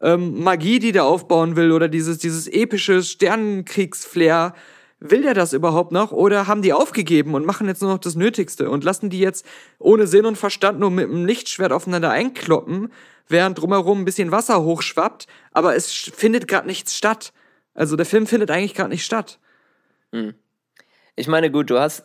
[0.00, 4.54] ähm, Magie, die der aufbauen will, oder dieses, dieses epische Sternenkriegsflair.
[5.00, 6.12] Will der das überhaupt noch?
[6.12, 9.44] Oder haben die aufgegeben und machen jetzt nur noch das Nötigste und lassen die jetzt
[9.80, 12.92] ohne Sinn und Verstand nur mit einem Lichtschwert aufeinander einkloppen,
[13.26, 17.32] während drumherum ein bisschen Wasser hochschwappt, aber es findet gerade nichts statt.
[17.74, 19.40] Also der Film findet eigentlich gerade nicht statt.
[21.16, 22.04] Ich meine, gut, du hast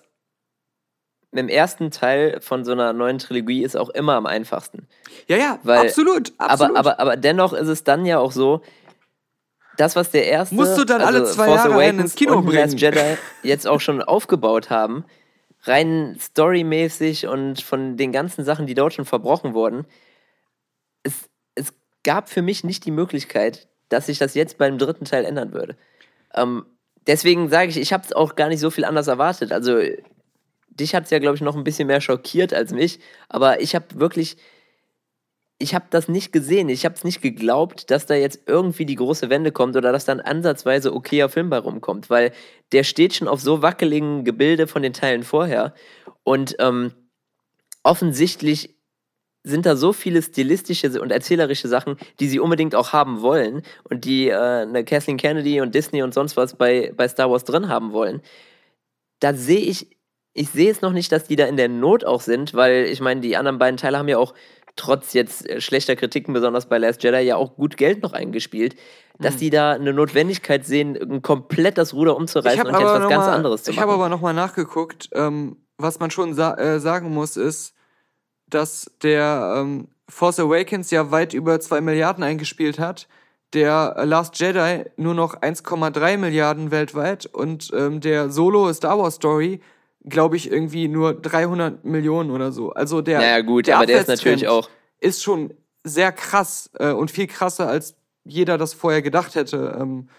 [1.34, 4.88] mit dem ersten Teil von so einer neuen Trilogie ist auch immer am einfachsten.
[5.28, 6.78] Ja, ja, Weil- absolut, absolut.
[6.78, 8.62] Aber, aber, aber dennoch ist es dann ja auch so,
[9.78, 10.56] das, was der erste.
[10.56, 12.94] Musst du dann alle zwei Force Jahre Awakens ins Kino und Last bringen.
[12.96, 15.06] Jedi jetzt auch schon aufgebaut haben,
[15.64, 19.86] rein storymäßig und von den ganzen Sachen, die dort schon verbrochen wurden,
[21.04, 25.26] es, es gab für mich nicht die Möglichkeit, dass sich das jetzt beim dritten Teil
[25.26, 25.76] ändern würde.
[26.36, 26.66] Ähm,
[27.08, 29.52] deswegen sage ich, ich habe es auch gar nicht so viel anders erwartet.
[29.52, 29.80] Also
[30.80, 33.76] dich hat es ja, glaube ich, noch ein bisschen mehr schockiert als mich, aber ich
[33.76, 34.38] habe wirklich,
[35.60, 36.70] ich habe das nicht gesehen.
[36.70, 40.06] Ich habe es nicht geglaubt, dass da jetzt irgendwie die große Wende kommt oder dass
[40.06, 42.34] da ein ansatzweise okayer Film bei rumkommt, weil
[42.72, 45.74] der steht schon auf so wackeligen Gebilde von den Teilen vorher
[46.24, 46.94] und ähm,
[47.84, 48.76] offensichtlich
[49.44, 54.06] sind da so viele stilistische und erzählerische Sachen, die sie unbedingt auch haben wollen und
[54.06, 57.68] die äh, eine Kathleen Kennedy und Disney und sonst was bei, bei Star Wars drin
[57.68, 58.22] haben wollen.
[59.20, 59.93] Da sehe ich,
[60.34, 63.00] ich sehe es noch nicht, dass die da in der Not auch sind, weil ich
[63.02, 64.34] meine, die anderen beiden Teile haben ja auch
[64.76, 68.76] trotz jetzt äh, schlechter Kritiken, besonders bei Last Jedi, ja auch gut Geld noch eingespielt,
[69.20, 69.24] Mhm.
[69.24, 73.26] dass die da eine Notwendigkeit sehen, ein komplett das Ruder umzureißen und jetzt was ganz
[73.28, 73.84] mal- anderes zu Ich machen.
[73.90, 77.76] habe aber nochmal nachgeguckt, ähm, was man schon sa äh, sagen muss, ist,
[78.50, 83.08] dass der ähm, Force Awakens ja weit über 2 Milliarden eingespielt hat,
[83.54, 89.62] der Last Jedi nur noch 1,3 Milliarden weltweit und ähm, der Solo Star Wars Story,
[90.06, 92.72] glaube ich, irgendwie nur 300 Millionen oder so.
[92.72, 94.70] Also der, naja, gut, der aber der ist natürlich auch.
[95.00, 99.78] ist schon sehr krass äh, und viel krasser, als jeder das vorher gedacht hätte.
[99.80, 100.10] Ähm,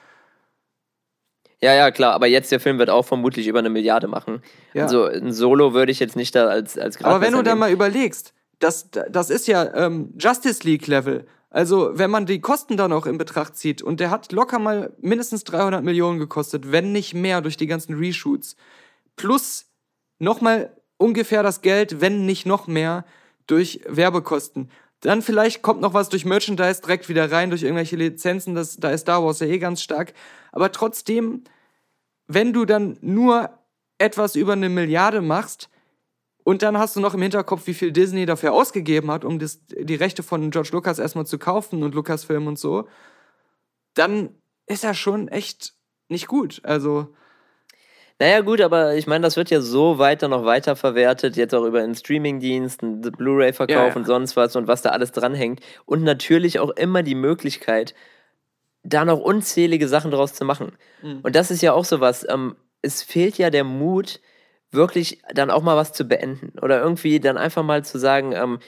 [1.61, 4.43] Ja, ja, klar, aber jetzt der Film wird auch vermutlich über eine Milliarde machen.
[4.75, 4.85] Ja.
[4.85, 7.71] Also ein Solo würde ich jetzt nicht da als, als Aber wenn du da mal
[7.71, 11.27] überlegst, das, das ist ja ähm, Justice League Level.
[11.51, 14.93] Also, wenn man die Kosten dann auch in Betracht zieht, und der hat locker mal
[15.01, 18.57] mindestens 300 Millionen gekostet, wenn nicht mehr durch die ganzen Reshoots,
[19.15, 19.67] plus
[20.19, 23.05] nochmal ungefähr das Geld, wenn nicht noch mehr,
[23.47, 24.71] durch Werbekosten.
[25.01, 28.91] Dann vielleicht kommt noch was durch Merchandise direkt wieder rein, durch irgendwelche Lizenzen, das, da
[28.91, 30.15] ist Star Wars ja eh ganz stark.
[30.51, 31.45] Aber trotzdem,
[32.27, 33.51] wenn du dann nur
[33.99, 35.69] etwas über eine Milliarde machst,
[36.47, 39.61] und dann hast du noch im Hinterkopf, wie viel Disney dafür ausgegeben hat, um das,
[39.67, 42.87] die Rechte von George Lucas erstmal zu kaufen und Lucasfilm und so.
[43.95, 44.29] Dann
[44.67, 45.75] ist er schon echt
[46.09, 46.61] nicht gut.
[46.63, 47.15] Also.
[48.21, 51.65] Naja, gut, aber ich meine, das wird ja so weiter noch weiter verwertet, jetzt auch
[51.65, 53.97] über einen Streamingdienst, einen Blu-ray-Verkauf Ja, ja.
[53.97, 55.61] und sonst was und was da alles dranhängt.
[55.85, 57.95] Und natürlich auch immer die Möglichkeit,
[58.85, 60.73] da noch unzählige Sachen draus zu machen.
[61.23, 62.25] Und das ist ja auch sowas.
[62.29, 64.21] Ähm, es fehlt ja der Mut,
[64.71, 66.59] wirklich dann auch mal was zu beenden.
[66.61, 68.59] Oder irgendwie dann einfach mal zu sagen, ähm,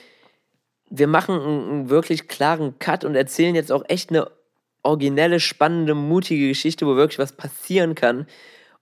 [0.89, 4.29] wir machen einen, einen wirklich klaren Cut und erzählen jetzt auch echt eine
[4.83, 8.25] originelle, spannende, mutige Geschichte, wo wirklich was passieren kann.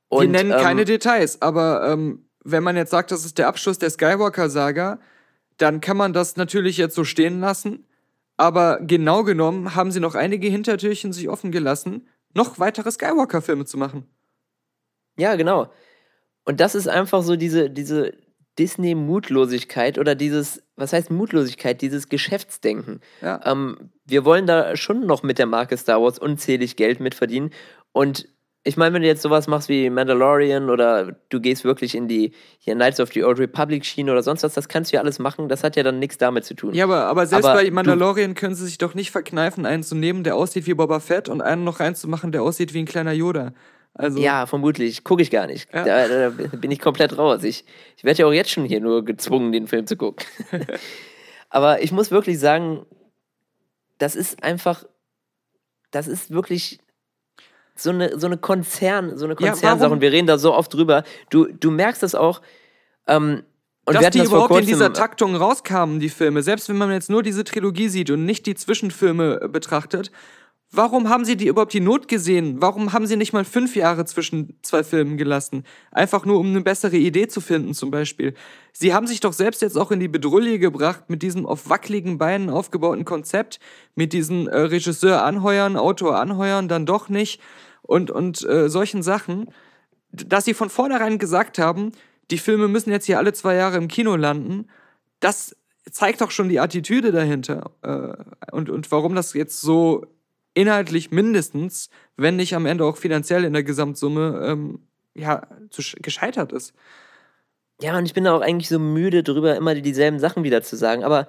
[0.10, 3.48] Und, Wir nennen ähm, keine Details, aber ähm, wenn man jetzt sagt, das ist der
[3.48, 5.00] Abschluss der Skywalker-Saga,
[5.58, 7.88] dann kann man das natürlich jetzt so stehen lassen.
[8.38, 13.78] Aber genau genommen haben sie noch einige Hintertürchen sich offen gelassen, noch weitere Skywalker-Filme zu
[13.78, 14.06] machen.
[15.18, 15.72] Ja, genau.
[16.44, 18.13] Und das ist einfach so diese, diese
[18.60, 23.02] Disney-Mutlosigkeit oder dieses, was heißt Mutlosigkeit, dieses Geschäftsdenken.
[23.22, 23.39] Ja.
[23.46, 27.52] Ähm, wir wollen da schon noch mit der Marke Star Wars unzählig Geld mitverdienen.
[27.91, 28.28] Und
[28.67, 32.32] ich meine, wenn du jetzt sowas machst wie Mandalorian oder du gehst wirklich in die
[32.63, 35.47] Knights of the Old Republic Schiene oder sonst was, das kannst du ja alles machen.
[35.49, 36.73] Das hat ja dann nichts damit zu tun.
[36.73, 39.93] Ja, aber, aber selbst Aber bei Mandalorian können sie sich doch nicht verkneifen, einen zu
[39.93, 43.12] nehmen, der aussieht wie Boba Fett und einen noch reinzumachen, der aussieht wie ein kleiner
[43.12, 43.54] Yoda.
[43.93, 45.04] Also, Ja, vermutlich.
[45.04, 45.71] Gucke ich gar nicht.
[45.71, 45.86] Ja.
[45.86, 47.43] Da, da bin ich komplett raus.
[47.43, 47.65] Ich,
[47.97, 50.25] ich werde ja auch jetzt schon hier nur gezwungen, den Film zu gucken.
[51.49, 52.84] Aber ich muss wirklich sagen,
[53.99, 54.86] das ist einfach,
[55.91, 56.80] das ist wirklich
[57.77, 59.79] so eine, so eine Konzern, so eine Ja, Konzernsache.
[59.81, 61.03] warum- und wir reden da so oft drüber.
[61.29, 62.41] Du, du merkst das auch.
[63.07, 63.43] Ähm,
[63.85, 67.09] und dass die das überhaupt in dieser Taktung rauskamen, die Filme, selbst wenn man jetzt
[67.09, 70.11] nur diese Trilogie sieht und nicht die Zwischenfilme äh, betrachtet,
[70.75, 72.61] warum haben sie die überhaupt die Not gesehen?
[72.61, 75.63] Warum haben sie nicht mal fünf Jahre zwischen zwei Filmen gelassen?
[75.91, 78.33] Einfach nur, um eine bessere Idee zu finden, zum Beispiel.
[78.73, 82.17] Sie haben sich doch selbst jetzt auch in die Bedrulle gebracht mit diesem auf wackeligen
[82.17, 83.59] Beinen aufgebauten Konzept,
[83.95, 87.41] mit diesem äh, Regisseur anheuern, Autor anheuern, dann doch nicht
[87.81, 89.49] und, und äh, solchen Sachen,
[90.11, 91.91] dass sie von vornherein gesagt haben,
[92.31, 94.67] die Filme müssen jetzt hier alle zwei Jahre im Kino landen,
[95.19, 95.55] das
[95.91, 97.71] zeigt doch schon die Attitüde dahinter.
[97.81, 100.05] Äh, und, und warum das jetzt so
[100.56, 104.80] inhaltlich mindestens, wenn nicht am Ende auch finanziell in der Gesamtsumme, ähm,
[105.13, 106.74] ja, zu, sch- gescheitert ist.
[107.82, 110.76] Ja, und ich bin da auch eigentlich so müde drüber, immer dieselben Sachen wieder zu
[110.78, 111.04] sagen.
[111.04, 111.28] Aber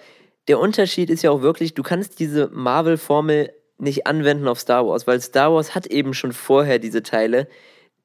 [0.49, 5.07] der Unterschied ist ja auch wirklich, du kannst diese Marvel-Formel nicht anwenden auf Star Wars,
[5.07, 7.49] weil Star Wars hat eben schon vorher diese Teile,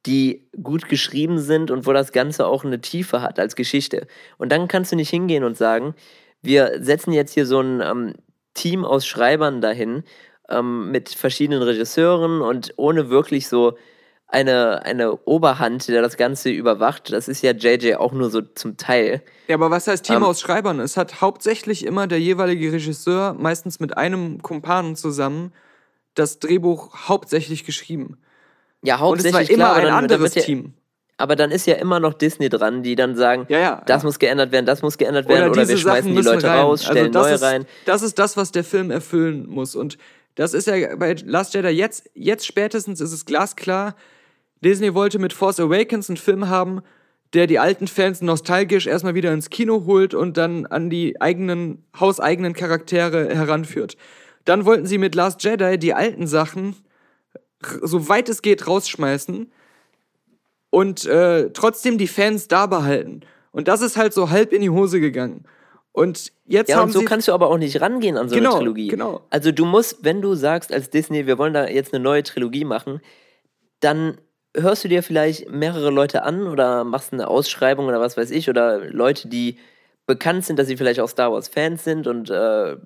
[0.08, 4.08] die gut geschrieben sind und wo das Ganze auch eine Tiefe hat als Geschichte.
[4.40, 5.94] Und dann kannst du nicht hingehen und sagen,
[6.42, 8.16] wir setzen jetzt hier so ein ähm,
[8.56, 10.04] Team aus Schreibern dahin
[10.52, 13.78] ähm, mit verschiedenen Regisseuren und ohne wirklich so
[14.32, 17.12] eine, eine Oberhand, der das Ganze überwacht.
[17.12, 19.22] Das ist ja JJ auch nur so zum Teil.
[19.48, 20.80] Ja, aber was heißt Team Ähm, aus Schreibern?
[20.80, 25.52] Es hat hauptsächlich immer der jeweilige Regisseur, meistens mit einem Kumpanen zusammen,
[26.16, 28.18] das Drehbuch hauptsächlich geschrieben.
[28.82, 30.74] Ja, Und es war hauptsächlich immer klar, aber ein dann, dann anderes ja, Team.
[31.18, 34.18] Aber dann ist ja immer noch Disney dran, die dann sagen, Ja, ja, das muss
[34.18, 37.34] geändert werden, das muss geändert werden, oder, wir schmeißen die Leute raus, stellen Also neue
[37.36, 37.66] ist, rein.
[37.86, 39.76] Das ist das, was der Film erfüllen muss.
[39.76, 39.98] Und
[40.36, 43.96] das ist ja bei Last Jedi jetzt, jetzt spätestens ist es glasklar.
[44.64, 46.82] Disney wollte mit Force Awakens einen Film haben,
[47.34, 51.84] der die alten Fans nostalgisch erstmal wieder ins Kino holt und dann an die eigenen,
[52.00, 53.98] hauseigenen Charaktere heranführt.
[54.46, 56.76] Dann wollten sie mit Last Jedi die alten Sachen
[57.82, 59.52] so weit es geht rausschmeißen
[60.70, 63.22] und äh, trotzdem die Fans da behalten.
[63.52, 65.46] Und das ist halt so halb in die Hose gegangen.
[65.94, 68.52] Und jetzt Ja, haben und so kannst du aber auch nicht rangehen an so Genau,
[68.52, 68.88] eine Trilogie.
[68.88, 69.22] genau.
[69.30, 72.64] Also du musst, wenn du sagst als Disney, wir wollen da jetzt eine neue Trilogie
[72.64, 73.02] machen,
[73.82, 74.18] dann
[74.56, 78.50] hörst du dir vielleicht mehrere Leute an oder machst eine Ausschreibung oder was weiß ich
[78.50, 79.58] oder Leute, die
[80.08, 82.80] bekannt sind, dass sie vielleicht auch Star Wars Fans sind und äh, einen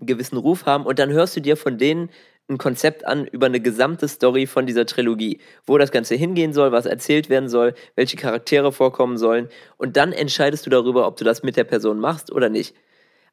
[0.00, 2.10] gewissen Ruf haben und dann hörst du dir von denen
[2.48, 6.72] ein Konzept an über eine gesamte Story von dieser Trilogie, wo das Ganze hingehen soll,
[6.72, 11.24] was erzählt werden soll, welche Charaktere vorkommen sollen und dann entscheidest du darüber, ob du
[11.24, 12.74] das mit der Person machst oder nicht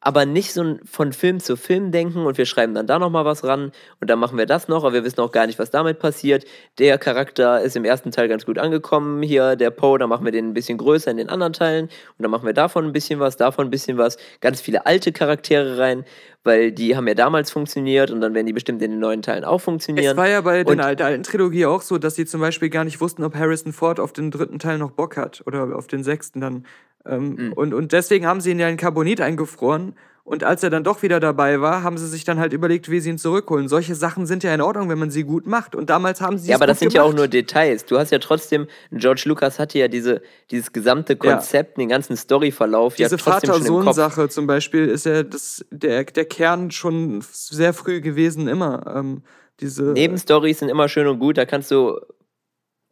[0.04, 3.26] aber nicht so ein von Film zu Film denken und wir schreiben dann da nochmal
[3.26, 3.72] was ran
[4.02, 6.46] und dann machen wir das noch, aber wir wissen auch gar nicht, was damit passiert.
[6.78, 10.34] Der Charakter ist im ersten Teil ganz gut angekommen, hier der Poe, da machen wir
[10.34, 13.20] den ein bisschen größer in den anderen Teilen und dann machen wir davon ein bisschen
[13.20, 16.06] was, davon ein bisschen was, ganz viele alte Charaktere rein.
[16.44, 19.44] Weil die haben ja damals funktioniert und dann werden die bestimmt in den neuen Teilen
[19.46, 20.12] auch funktionieren.
[20.12, 22.84] Es war ja bei Und- der alten Trilogie auch so, dass sie zum Beispiel gar
[22.84, 26.04] nicht wussten, ob Harrison Ford auf den dritten Teil noch Bock hat oder auf den
[26.04, 26.66] sechsten dann.
[27.06, 27.54] Ähm, Mhm.
[27.54, 29.96] und, und deswegen haben sie ihn ja in Carbonit eingefroren.
[30.26, 33.02] Und als er dann doch wieder dabei war, haben sie sich dann halt überlegt, wie
[33.02, 33.68] sie ihn zurückholen.
[33.68, 35.76] Solche Sachen sind ja in Ordnung, wenn man sie gut macht.
[35.76, 37.18] Und damals haben sie Ja, aber das sind ja auch gemacht.
[37.18, 37.84] nur Details.
[37.86, 42.98] Du hast ja trotzdem, George Lucas hatte ja diese, dieses gesamte Konzept, den ganzen Storyverlauf
[42.98, 43.42] ja Diese Kopf.
[43.42, 48.94] Vater-Sohn-Sache zum Beispiel ist ja das, der, der Kern schon sehr früh gewesen, immer.
[48.96, 49.24] Ähm,
[49.60, 52.00] diese, Nebenstories sind immer schön und gut, da kannst du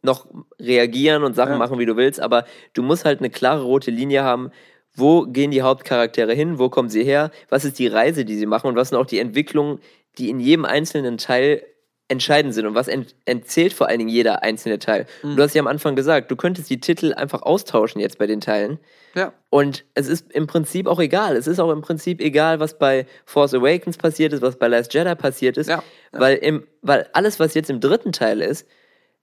[0.02, 0.26] noch
[0.60, 1.58] reagieren und Sachen Ja.
[1.58, 4.50] machen, wie du willst, aber du musst halt eine klare rote Linie haben.
[4.94, 6.58] Wo gehen die Hauptcharaktere hin?
[6.58, 7.30] Wo kommen sie her?
[7.48, 8.66] Was ist die Reise, die sie machen?
[8.68, 9.80] Und was sind auch die Entwicklungen,
[10.18, 11.62] die in jedem einzelnen Teil
[12.08, 12.66] entscheidend sind?
[12.66, 15.06] Und was ent erzählt vor allen Dingen jeder einzelne Teil?
[15.22, 15.36] Mhm.
[15.36, 18.40] Du hast ja am Anfang gesagt, du könntest die Titel einfach austauschen jetzt bei den
[18.42, 18.78] Teilen.
[19.14, 19.32] ja.
[19.48, 21.36] Und es ist im Prinzip auch egal.
[21.36, 24.92] Es ist auch im Prinzip egal, was bei Force Awakens passiert ist, was bei Last
[24.92, 25.68] Jedi passiert ist.
[25.68, 28.66] Ja, Weil, im, weil alles, was jetzt im dritten Teil ist,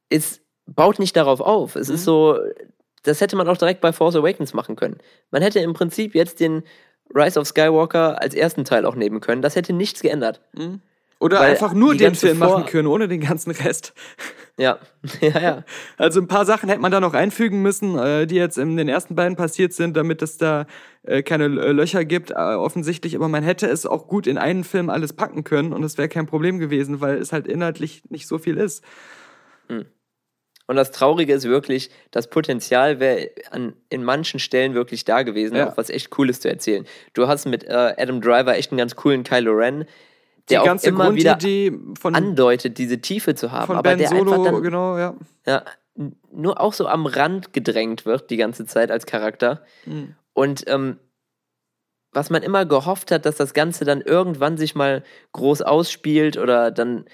[0.09, 1.75] ist, baut nicht darauf auf.
[1.75, 1.95] Es Mhm.
[1.95, 2.37] ist so,
[3.03, 4.97] das hätte man auch direkt bei Force Awakens machen können.
[5.31, 6.63] Man hätte im Prinzip jetzt den
[7.13, 9.41] Rise of Skywalker als ersten Teil auch nehmen können.
[9.41, 10.41] Das hätte nichts geändert.
[11.19, 13.93] Oder Weil einfach nur den Film machen können, ohne den ganzen Rest.
[14.57, 14.79] Ja,
[15.21, 15.63] ja, ja.
[15.97, 18.87] Also ein paar Sachen hätte man da noch einfügen müssen, äh, die jetzt in den
[18.87, 20.65] ersten beiden passiert sind, damit es da
[21.03, 23.15] äh, keine äh, Löcher gibt, offensichtlich.
[23.15, 26.07] Aber man hätte es auch gut in einen Film alles packen können und es wäre
[26.07, 28.83] kein Problem gewesen, weil es halt inhaltlich nicht so viel ist.
[30.69, 35.55] Und das Traurige ist wirklich, das Potenzial wäre an in manchen Stellen wirklich da gewesen,
[35.55, 35.71] Ja.
[35.71, 36.85] auch was echt Cooles zu erzählen.
[37.15, 39.85] Du hast mit äh, Adam Driver echt einen ganz coolen Kylo Ren, Die
[40.49, 43.97] der auch ganze immer wieder Grundidee von, andeutet, diese Tiefe zu haben, von aber Ben
[43.97, 45.15] der Solo, einfach dann genau, ja.
[45.47, 45.63] ja,
[46.31, 49.63] nur auch so am Rand gedrängt wird die ganze Zeit als Charakter.
[49.87, 50.13] Mhm.
[50.33, 50.99] Und ähm,
[52.11, 56.69] was man immer gehofft hat, dass das Ganze dann irgendwann sich mal groß ausspielt oder
[56.69, 57.05] dann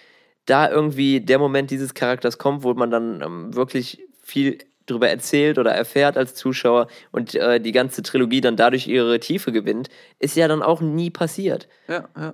[0.45, 5.57] da irgendwie der Moment dieses Charakters kommt, wo man dann ähm, wirklich viel drüber erzählt
[5.57, 10.35] oder erfährt als Zuschauer und äh, die ganze Trilogie dann dadurch ihre Tiefe gewinnt, ist
[10.35, 11.67] ja dann auch nie passiert.
[11.87, 12.33] Ja, ja.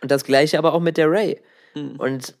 [0.00, 1.40] Und das gleiche aber auch mit der Ray.
[1.74, 1.96] Mhm.
[1.96, 2.38] Und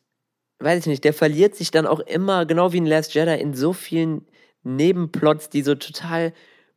[0.58, 3.54] weiß ich nicht, der verliert sich dann auch immer, genau wie in Last Jedi, in
[3.54, 4.26] so vielen
[4.62, 6.32] Nebenplots, die so total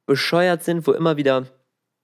[0.05, 1.47] bescheuert sind, wo immer wieder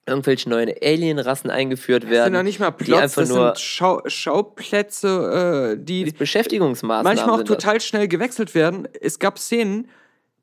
[0.05, 2.33] irgendwelche neuen Alienrassen eingeführt Das sind werden.
[2.33, 7.37] ja nicht mal Plots, einfach das nur sind Schau Schauplätze, äh, die Beschäftigungsmaßnahmen manchmal auch
[7.37, 7.57] sind das.
[7.57, 8.87] total schnell gewechselt werden.
[9.01, 9.89] Es gab Szenen,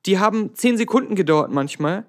[0.06, 2.04] die haben zehn Sekunden gedauert manchmal.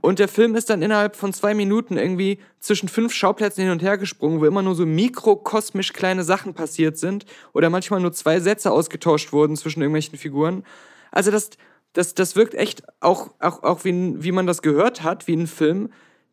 [0.00, 3.82] Und der Film ist dann innerhalb von zwei Minuten irgendwie zwischen fünf Schauplätzen hin und
[3.82, 8.40] her gesprungen, wo immer nur so mikrokosmisch kleine Sachen passiert sind oder manchmal nur zwei
[8.40, 10.64] Sätze ausgetauscht wurden zwischen irgendwelchen Figuren.
[11.12, 11.50] Also das,
[11.92, 15.46] das, das wirkt echt auch, auch, auch wie, wie man das gehört hat, wie ein
[15.46, 15.90] Film,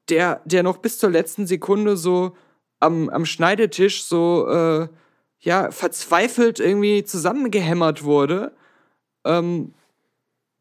[0.09, 2.35] der, der noch bis zur letzten Sekunde so
[2.79, 4.87] am, am Schneidetisch so äh,
[5.39, 8.53] ja, verzweifelt irgendwie zusammengehämmert wurde.
[9.25, 9.73] Ähm,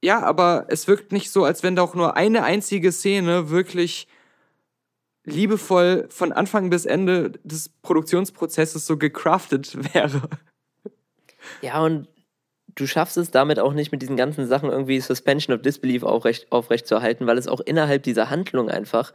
[0.02, 4.06] ja, aber es wirkt nicht so, als wenn da auch nur eine einzige Szene wirklich
[5.24, 10.22] liebevoll von Anfang bis Ende des Produktionsprozesses so gecraftet wäre.
[11.60, 12.08] Ja, und
[12.74, 16.50] du schaffst es damit auch nicht mit diesen ganzen Sachen irgendwie Suspension of Disbelief aufrecht,
[16.52, 19.12] aufrecht zu erhalten, weil es auch innerhalb dieser Handlung einfach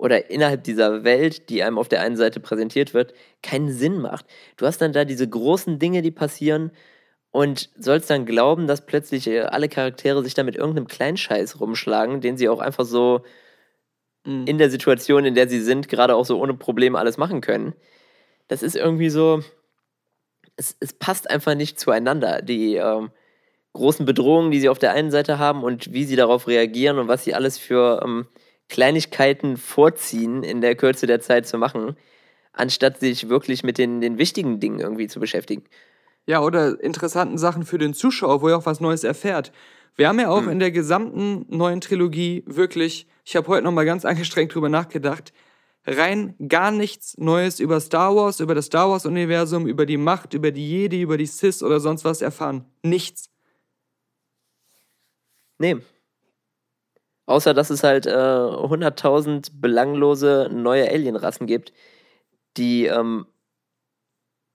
[0.00, 4.24] oder innerhalb dieser Welt, die einem auf der einen Seite präsentiert wird, keinen Sinn macht.
[4.56, 6.70] Du hast dann da diese großen Dinge, die passieren
[7.30, 12.22] und sollst dann glauben, dass plötzlich äh, alle Charaktere sich da mit irgendeinem Kleinscheiß rumschlagen,
[12.22, 13.22] den sie auch einfach so
[14.24, 17.74] in der Situation, in der sie sind, gerade auch so ohne Probleme alles machen können.
[18.48, 19.42] Das ist irgendwie so,
[20.56, 22.42] es, es passt einfach nicht zueinander.
[22.42, 23.10] Die ähm,
[23.74, 27.08] großen Bedrohungen, die sie auf der einen Seite haben und wie sie darauf reagieren und
[27.08, 28.26] was sie alles für ähm,
[28.70, 31.96] Kleinigkeiten vorziehen, in der Kürze der Zeit zu machen,
[32.52, 35.64] anstatt sich wirklich mit den, den wichtigen Dingen irgendwie zu beschäftigen.
[36.26, 39.52] Ja, oder interessanten Sachen für den Zuschauer, wo er auch was Neues erfährt.
[39.96, 44.04] Wir haben ja auch in der gesamten neuen Trilogie wirklich, ich habe heute nochmal ganz
[44.06, 45.32] angestrengt drüber nachgedacht,
[45.86, 50.52] rein gar nichts Neues über Star Wars, über das Star Wars-Universum, über die Macht, über
[50.52, 52.64] die Jedi, über die Sith oder sonst was erfahren.
[52.82, 53.30] Nichts.
[55.58, 55.76] Nee.
[57.30, 61.72] Außer, dass es halt äh, 100.000 belanglose neue Alienrassen gibt,
[62.56, 63.26] die, ähm,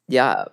[0.10, 0.52] ja,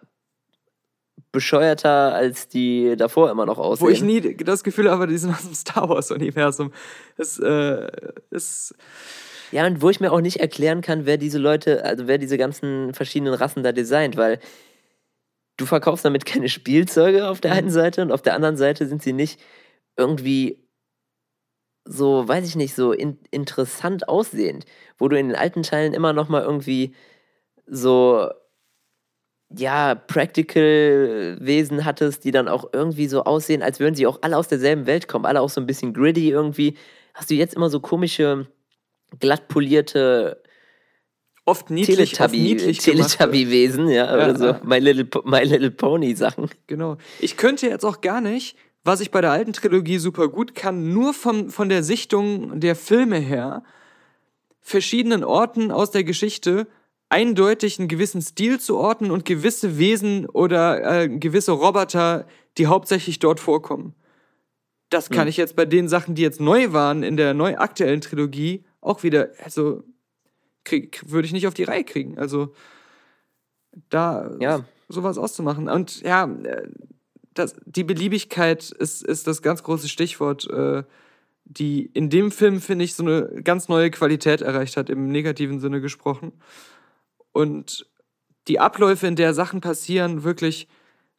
[1.32, 3.86] bescheuerter als die davor immer noch aussehen.
[3.86, 6.72] Wo ich nie das Gefühl habe, die sind aus dem Star Wars-Universum.
[7.16, 7.88] Es äh,
[8.30, 8.74] ist.
[9.50, 12.38] Ja, und wo ich mir auch nicht erklären kann, wer diese Leute, also wer diese
[12.38, 14.38] ganzen verschiedenen Rassen da designt, weil
[15.56, 19.02] du verkaufst damit keine Spielzeuge auf der einen Seite und auf der anderen Seite sind
[19.02, 19.40] sie nicht
[19.96, 20.62] irgendwie
[21.84, 24.64] so, weiß ich nicht, so in, interessant aussehend,
[24.98, 26.94] wo du in den alten Teilen immer noch mal irgendwie
[27.66, 28.28] so
[29.54, 34.48] ja, Practical-Wesen hattest, die dann auch irgendwie so aussehen, als würden sie auch alle aus
[34.48, 36.76] derselben Welt kommen, alle auch so ein bisschen gritty irgendwie.
[37.14, 38.46] Hast du jetzt immer so komische,
[39.20, 40.42] glatt polierte
[41.44, 44.56] Oft niedlich, oft Teletubby- niedlich gemachte- Teletubby-Wesen, ja, Ja, oder so.
[44.64, 46.48] My Little, My Little Pony-Sachen.
[46.68, 46.98] Genau.
[47.18, 50.92] Ich könnte jetzt auch gar nicht, was ich bei der alten Trilogie super gut kann,
[50.92, 53.62] nur vom, von der Sichtung der Filme her,
[54.60, 56.66] verschiedenen Orten aus der Geschichte
[57.08, 62.26] eindeutig einen gewissen Stil zu orten und gewisse Wesen oder äh, gewisse Roboter,
[62.58, 63.94] die hauptsächlich dort vorkommen.
[64.88, 68.00] Das kann ich jetzt bei den Sachen, die jetzt neu waren in der neu aktuellen
[68.00, 69.84] Trilogie, auch wieder, also
[70.64, 72.18] krieg, würde ich nicht auf die Reihe kriegen.
[72.18, 72.52] Also
[73.88, 74.64] da Ja.
[74.88, 75.68] sowas auszumachen.
[75.68, 76.68] Und ja, äh,
[77.34, 80.82] das, die Beliebigkeit ist, ist das ganz große Stichwort, äh,
[81.44, 85.60] die in dem Film, finde ich, so eine ganz neue Qualität erreicht hat, im negativen
[85.60, 86.32] Sinne gesprochen.
[87.32, 87.86] Und
[88.48, 90.68] die Abläufe, in der Sachen passieren, wirklich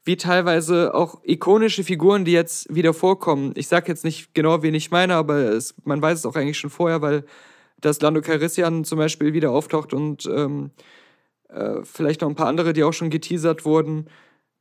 [0.05, 3.53] wie teilweise auch ikonische Figuren, die jetzt wieder vorkommen.
[3.55, 6.57] Ich sage jetzt nicht genau, wen ich meine, aber es, man weiß es auch eigentlich
[6.57, 7.23] schon vorher, weil
[7.79, 10.71] dass Lando Calrissian zum Beispiel wieder auftaucht und ähm,
[11.49, 14.07] äh, vielleicht noch ein paar andere, die auch schon geteasert wurden.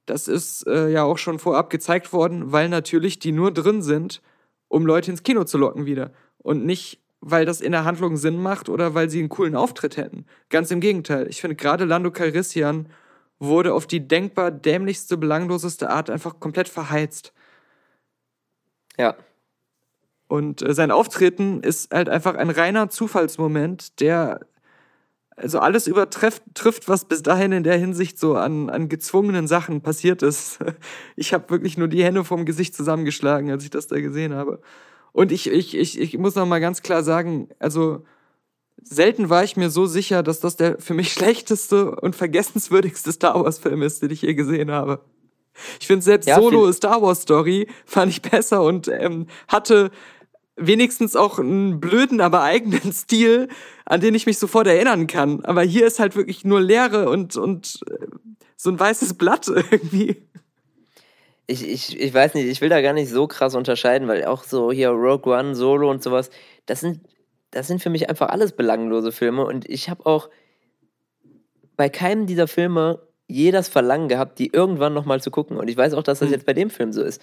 [0.06, 4.20] Das ist äh, ja auch schon vorab gezeigt worden, weil natürlich die nur drin sind,
[4.68, 6.12] um Leute ins Kino zu locken wieder.
[6.38, 9.96] Und nicht, weil das in der Handlung Sinn macht oder weil sie einen coolen Auftritt
[9.96, 10.26] hätten.
[10.48, 11.28] Ganz im Gegenteil.
[11.28, 12.88] Ich finde, gerade Lando Calrissian
[13.38, 17.32] wurde auf die denkbar dämlichste, belangloseste Art einfach komplett verheizt.
[18.98, 19.16] Ja.
[20.28, 24.40] Und äh, sein Auftreten ist halt einfach ein reiner Zufallsmoment, der
[25.42, 29.80] also alles übertrifft, trifft, was bis dahin in der Hinsicht so an, an gezwungenen Sachen
[29.80, 30.58] passiert ist.
[31.16, 34.60] Ich habe wirklich nur die Hände vom Gesicht zusammengeschlagen, als ich das da gesehen habe.
[35.12, 38.04] Und ich, ich, ich, ich muss noch mal ganz klar sagen, also
[38.82, 43.42] selten war ich mir so sicher, dass das der für mich schlechteste und vergessenswürdigste Star
[43.42, 45.00] Wars-Film ist, den ich je gesehen habe.
[45.80, 49.90] Ich finde selbst Ja, Solo Star Wars Story fand ich besser und ähm, hatte
[50.56, 53.48] wenigstens auch einen blöden, aber eigenen Stil,
[53.84, 55.44] an den ich mich sofort erinnern kann.
[55.44, 58.06] Aber hier ist halt wirklich nur Leere und, und äh,
[58.56, 60.28] so ein weißes Blatt irgendwie.
[61.46, 64.44] Ich, ich, ich weiß nicht, ich will da gar nicht so krass unterscheiden, weil auch
[64.44, 66.30] so hier Rogue One, Solo und sowas,
[66.66, 67.00] das sind,
[67.50, 70.30] das sind für mich einfach alles belanglose Filme und ich habe auch
[71.76, 75.56] bei keinem dieser Filme je das Verlangen gehabt, die irgendwann nochmal zu gucken.
[75.56, 76.34] Und ich weiß auch, dass das Hm.
[76.34, 77.22] jetzt bei dem Film so ist.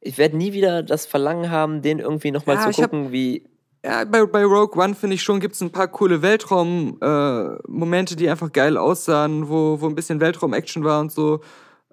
[0.00, 3.12] Ich werde nie wieder das Verlangen haben, den irgendwie nochmal Ja, zu ich hab- gucken,
[3.12, 3.44] wie.
[3.84, 8.16] Ja, bei, bei Rogue One finde ich schon, gibt es ein paar coole Weltraum-Momente, äh,
[8.16, 11.40] die einfach geil aussahen, wo, wo ein bisschen Weltraum-Action war und so.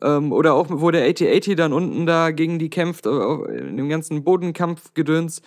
[0.01, 4.23] Ähm, oder auch, wo der AT-80 dann unten da gegen die kämpft, in dem ganzen
[4.23, 5.41] Bodenkampfgedöns.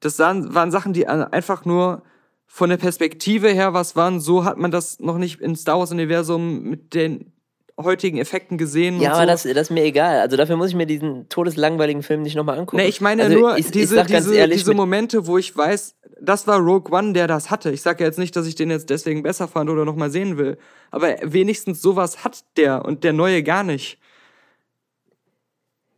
[0.00, 2.02] Das sahen, waren Sachen, die einfach nur
[2.46, 4.20] von der Perspektive her was waren.
[4.20, 7.32] So hat man das noch nicht im Star Wars-Universum mit den
[7.80, 9.00] heutigen Effekten gesehen.
[9.00, 9.48] Ja, und aber so.
[9.48, 10.20] das, das ist mir egal.
[10.20, 12.76] Also dafür muss ich mir diesen todeslangweiligen Film nicht nochmal angucken.
[12.76, 15.56] Nee, ich meine also nur ich, ich diese, ganz diese, ehrlich, diese Momente, wo ich
[15.56, 17.70] weiß, das war Rogue One, der das hatte.
[17.72, 20.38] Ich sage ja jetzt nicht, dass ich den jetzt deswegen besser fand oder nochmal sehen
[20.38, 20.56] will.
[20.90, 23.98] Aber wenigstens sowas hat der und der neue gar nicht.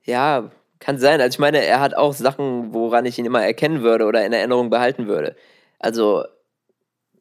[0.05, 1.20] Ja, kann sein.
[1.20, 4.33] Also ich meine, er hat auch Sachen, woran ich ihn immer erkennen würde oder in
[4.33, 5.37] Erinnerung behalten würde.
[5.79, 6.24] Also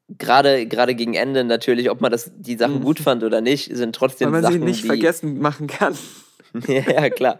[0.07, 2.83] gerade gerade gegen Ende natürlich, ob man das die Sachen Mhm.
[2.83, 5.97] gut fand oder nicht, sind trotzdem Weil man Sachen, sie nicht die, vergessen machen kann.
[6.67, 7.39] ja, klar.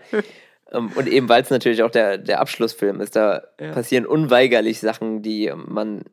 [0.72, 3.72] Ähm, Und eben, weil es natürlich auch der, der Abschlussfilm ist, da Ja.
[3.72, 6.04] passieren unweigerlich Sachen, die man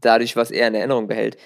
[0.00, 1.36] dadurch was eher in Erinnerung behält.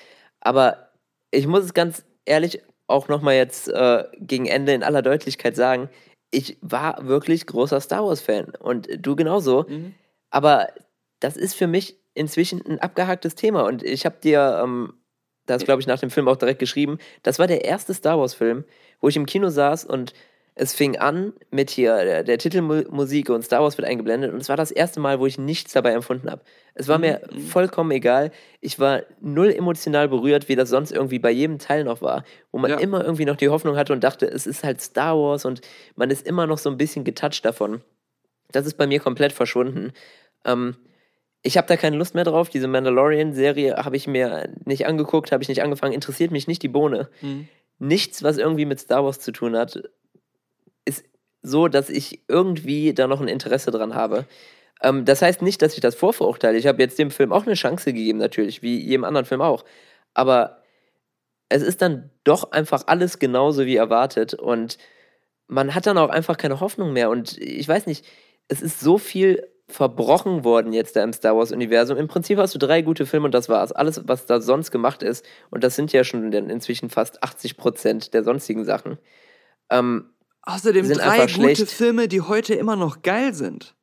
[0.41, 0.91] Aber
[1.31, 5.89] ich muss es ganz ehrlich auch nochmal jetzt äh, gegen Ende in aller Deutlichkeit sagen,
[6.31, 9.65] ich war wirklich großer Star Wars-Fan und du genauso.
[9.69, 9.95] Mhm.
[10.31, 10.69] Aber
[11.21, 14.95] das ist für mich inzwischen ein abgehacktes Thema und ich habe dir ähm,
[15.47, 16.99] das, glaube ich, nach dem Film auch direkt geschrieben.
[17.23, 18.65] Das war der erste Star Wars-Film,
[19.01, 20.13] wo ich im Kino saß und
[20.55, 24.51] es fing an mit hier der, der Titelmusik und Star Wars wird eingeblendet und es
[24.51, 26.43] war das erste Mal, wo ich nichts dabei empfunden habe.
[26.75, 28.31] Es war mir vollkommen egal.
[28.61, 32.59] Ich war null emotional berührt, wie das sonst irgendwie bei jedem Teil noch war, wo
[32.59, 32.79] man Ja.
[32.79, 35.63] immer irgendwie noch die Hoffnung hatte und dachte, es ist halt Star Wars und
[35.97, 37.81] man ist immer noch so ein bisschen getoucht davon.
[38.51, 39.93] Das ist bei mir komplett verschwunden.
[40.45, 40.77] Ähm,
[41.43, 42.49] ich habe da keine Lust mehr drauf.
[42.49, 46.69] Diese Mandalorian-Serie habe ich mir nicht angeguckt, habe ich nicht angefangen, interessiert mich nicht die
[46.69, 47.09] Bohne.
[47.21, 47.49] Mhm.
[47.79, 49.83] Nichts, was irgendwie mit Star Wars zu tun hat,
[50.85, 51.05] ist
[51.43, 54.27] so, dass ich irgendwie da noch ein Interesse dran habe.
[54.83, 56.59] Ähm, das heißt nicht, dass ich das vorverurteile.
[56.59, 59.65] Ich habe jetzt dem Film auch eine Chance gegeben, natürlich, wie jedem anderen Film auch.
[60.15, 60.63] Aber
[61.49, 64.79] es ist dann doch einfach alles genauso wie erwartet und
[65.49, 67.11] man hat dann auch einfach keine Hoffnung mehr.
[67.11, 68.07] Und ich weiß nicht,
[68.49, 71.97] es ist so viel verbrochen worden jetzt da im Star Wars-Universum.
[71.97, 73.73] Im Prinzip hast du drei gute Filme und das war's.
[73.73, 78.15] Alles, was da sonst gemacht ist, und das sind ja schon inzwischen fast 80 Prozent
[78.15, 78.99] der sonstigen Sachen.
[79.71, 80.11] Ähm,
[80.43, 81.71] Außerdem sind drei gute schlecht.
[81.71, 83.75] Filme, die heute immer noch geil sind.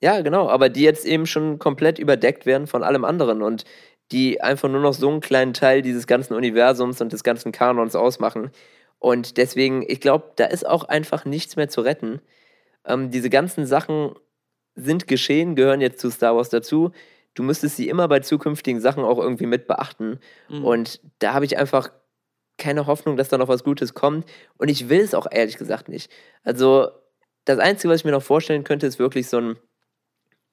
[0.00, 3.64] Ja, genau, aber die jetzt eben schon komplett überdeckt werden von allem anderen und
[4.12, 7.94] die einfach nur noch so einen kleinen Teil dieses ganzen Universums und des ganzen Kanons
[7.94, 8.50] ausmachen.
[8.98, 12.20] Und deswegen, ich glaube, da ist auch einfach nichts mehr zu retten.
[12.84, 14.14] Ähm, diese ganzen Sachen
[14.74, 16.92] sind geschehen, gehören jetzt zu Star Wars dazu.
[17.34, 20.20] Du müsstest sie immer bei zukünftigen Sachen auch irgendwie mit beachten.
[20.48, 20.64] Mhm.
[20.64, 21.90] Und da habe ich einfach
[22.56, 24.28] keine Hoffnung, dass da noch was Gutes kommt.
[24.56, 26.10] Und ich will es auch ehrlich gesagt nicht.
[26.42, 26.88] Also,
[27.44, 29.56] das Einzige, was ich mir noch vorstellen könnte, ist wirklich so ein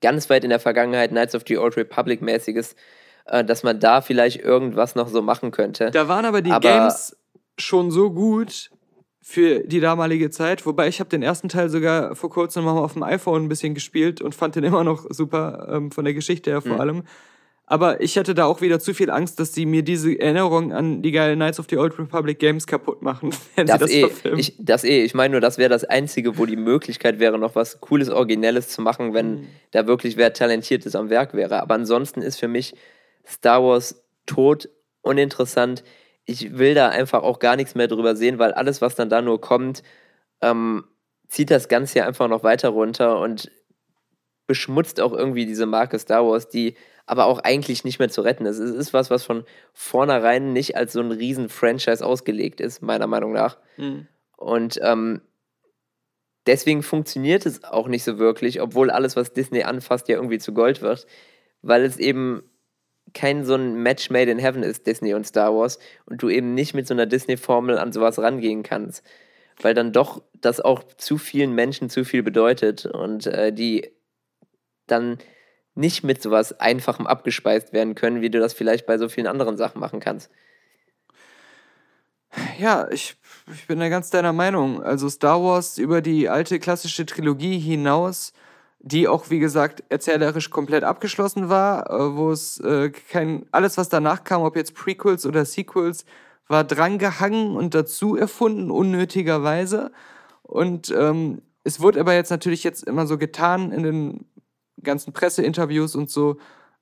[0.02, 2.76] ganz weit in der Vergangenheit Knights of the Old Republic mäßiges,
[3.26, 5.90] äh, dass man da vielleicht irgendwas noch so machen könnte.
[5.92, 7.18] Da waren aber die Aber- Games
[7.58, 8.70] schon so gut
[9.28, 10.68] für die damalige Zeit.
[10.68, 13.74] Wobei ich habe den ersten Teil sogar vor kurzem mal auf dem iPhone ein bisschen
[13.74, 16.80] gespielt und fand den immer noch super, ähm, von der Geschichte her vor Mhm.
[16.80, 17.04] allem.
[17.66, 21.02] Aber ich hatte da auch wieder zu viel Angst, dass sie mir diese Erinnerung an
[21.02, 24.40] die geilen Knights of the Old Republic Games kaputt machen, wenn Das, das eh, verfilmen.
[24.40, 27.56] ich, das eh, ich meine nur, das wäre das Einzige, wo die Möglichkeit wäre, noch
[27.56, 29.48] was Cooles, Originelles zu machen, wenn Mhm.
[29.72, 31.60] da wirklich wer Talentiertes am Werk wäre.
[31.64, 32.76] Aber ansonsten ist für mich
[33.28, 34.70] Star Wars tot,
[35.02, 35.84] uninteressant.
[36.26, 39.22] Ich will da einfach auch gar nichts mehr drüber sehen, weil alles, was dann da
[39.22, 39.84] nur kommt,
[40.42, 40.86] ähm,
[41.28, 43.52] zieht das Ganze hier einfach noch weiter runter und
[44.48, 48.46] beschmutzt auch irgendwie diese Marke Star Wars, die aber auch eigentlich nicht mehr zu retten
[48.46, 48.58] ist.
[48.58, 53.08] Es ist was, was von vornherein nicht als so ein riesen Franchise ausgelegt ist, meiner
[53.08, 53.58] Meinung nach.
[53.78, 54.08] Mhm.
[54.38, 55.22] Und ähm,
[56.48, 60.54] deswegen funktioniert es auch nicht so wirklich, obwohl alles, was Disney anfasst, ja irgendwie zu
[60.54, 61.06] Gold wird,
[61.62, 62.44] weil es eben
[63.14, 66.54] kein so ein Match made in heaven ist, Disney und Star Wars, und du eben
[66.54, 69.04] nicht mit so einer Disney-Formel an sowas rangehen kannst,
[69.62, 73.90] weil dann doch das auch zu vielen Menschen zu viel bedeutet und äh, die
[74.88, 75.18] dann
[75.76, 79.58] nicht mit sowas Einfachem abgespeist werden können, wie du das vielleicht bei so vielen anderen
[79.58, 80.30] Sachen machen kannst.
[82.60, 83.16] Ja, ich,
[83.54, 84.84] ich bin da ganz deiner Meinung.
[84.84, 88.34] Also Star Wars über die alte klassische Trilogie hinaus,
[88.88, 93.90] die auch, wie gesagt, erzählerisch komplett abgeschlossen war, äh, wo es äh, kein, alles, was
[93.90, 96.06] danach kam, ob jetzt Prequels oder Sequels,
[96.48, 99.92] war drangehangen und dazu erfunden, unnötigerweise.
[100.44, 104.26] Und ähm, es wurde aber jetzt natürlich jetzt immer so getan in den
[104.84, 106.38] ganzen Presseinterviews und so,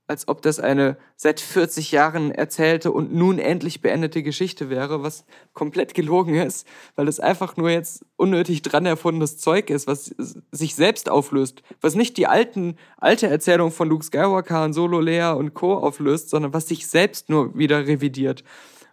[0.06, 5.26] als ob das eine seit 40 Jahren erzählte und nun endlich beendete Geschichte wäre, was
[5.54, 10.14] komplett gelogen ist, weil es einfach nur jetzt unnötig dran erfundenes Zeug ist, was
[10.52, 15.34] sich selbst auflöst, was nicht die alten, alte Erzählung von Luke Skywalker, Han Solo, Leia
[15.34, 15.76] und Co.
[15.76, 18.44] auflöst, sondern was sich selbst nur wieder revidiert.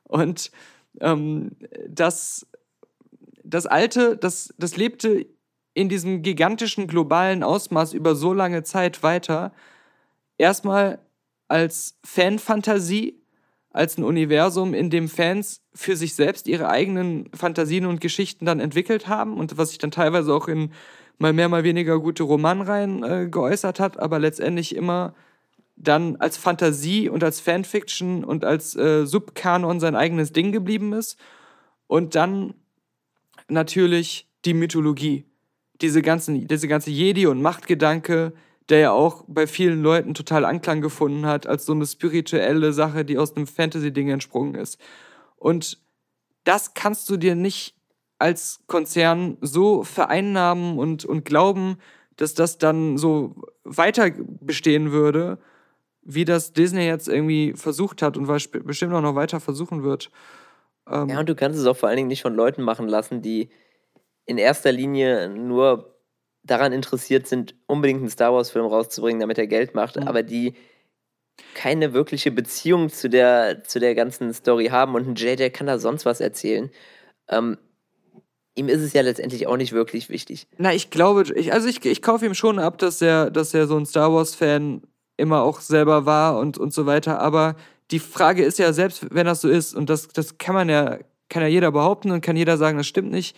[0.04, 0.52] Und
[1.00, 1.56] ähm,
[1.88, 2.46] das,
[3.42, 5.26] das Alte, das, das lebte
[5.74, 9.52] in diesem gigantischen globalen Ausmaß über so lange Zeit weiter,
[10.40, 10.98] erstmal
[11.48, 13.22] als Fanfantasie,
[13.70, 18.58] als ein Universum, in dem Fans für sich selbst ihre eigenen Fantasien und Geschichten dann
[18.58, 20.72] entwickelt haben und was sich dann teilweise auch in
[21.18, 25.14] mal mehr, mal weniger gute Romanreihen äh, geäußert hat, aber letztendlich immer
[25.76, 31.18] dann als Fantasie und als Fanfiction und als äh, Subkanon sein eigenes Ding geblieben ist.
[31.86, 32.54] Und dann
[33.48, 35.24] natürlich die Mythologie.
[35.80, 38.32] Diese, ganzen, diese ganze Jedi- und Machtgedanke,
[38.70, 43.04] der ja auch bei vielen Leuten total Anklang gefunden hat, als so eine spirituelle Sache,
[43.04, 44.78] die aus einem Fantasy-Ding entsprungen ist.
[45.36, 45.78] Und
[46.44, 47.74] das kannst du dir nicht
[48.18, 51.78] als Konzern so vereinnahmen und, und glauben,
[52.16, 54.10] dass das dann so weiter
[54.40, 55.38] bestehen würde,
[56.02, 58.26] wie das Disney jetzt irgendwie versucht hat und
[58.64, 60.10] bestimmt auch noch weiter versuchen wird.
[60.86, 63.22] Ähm, Ja, und du kannst es auch vor allen Dingen nicht von Leuten machen lassen,
[63.22, 63.50] die
[64.26, 65.89] in erster Linie nur
[66.42, 70.08] daran interessiert sind, unbedingt einen Star Wars-Film rauszubringen, damit er Geld macht, Mhm.
[70.08, 70.54] aber die
[71.54, 75.78] keine wirkliche Beziehung zu der, zu der ganzen Story haben und ein der kann da
[75.78, 76.70] sonst was erzählen.
[77.28, 77.56] Ähm,
[78.54, 80.46] ihm ist es ja letztendlich auch nicht wirklich wichtig.
[80.58, 83.66] Na, ich glaube, ich, also ich, ich kaufe ihm schon ab, dass er, dass er
[83.66, 84.82] so ein Star Wars-Fan
[85.16, 87.20] immer auch selber war und, und so weiter.
[87.20, 87.56] Aber
[87.90, 90.98] die Frage ist ja, selbst wenn das so ist, und das, das kann man ja,
[91.28, 93.36] kann ja jeder behaupten und kann jeder sagen, das stimmt nicht,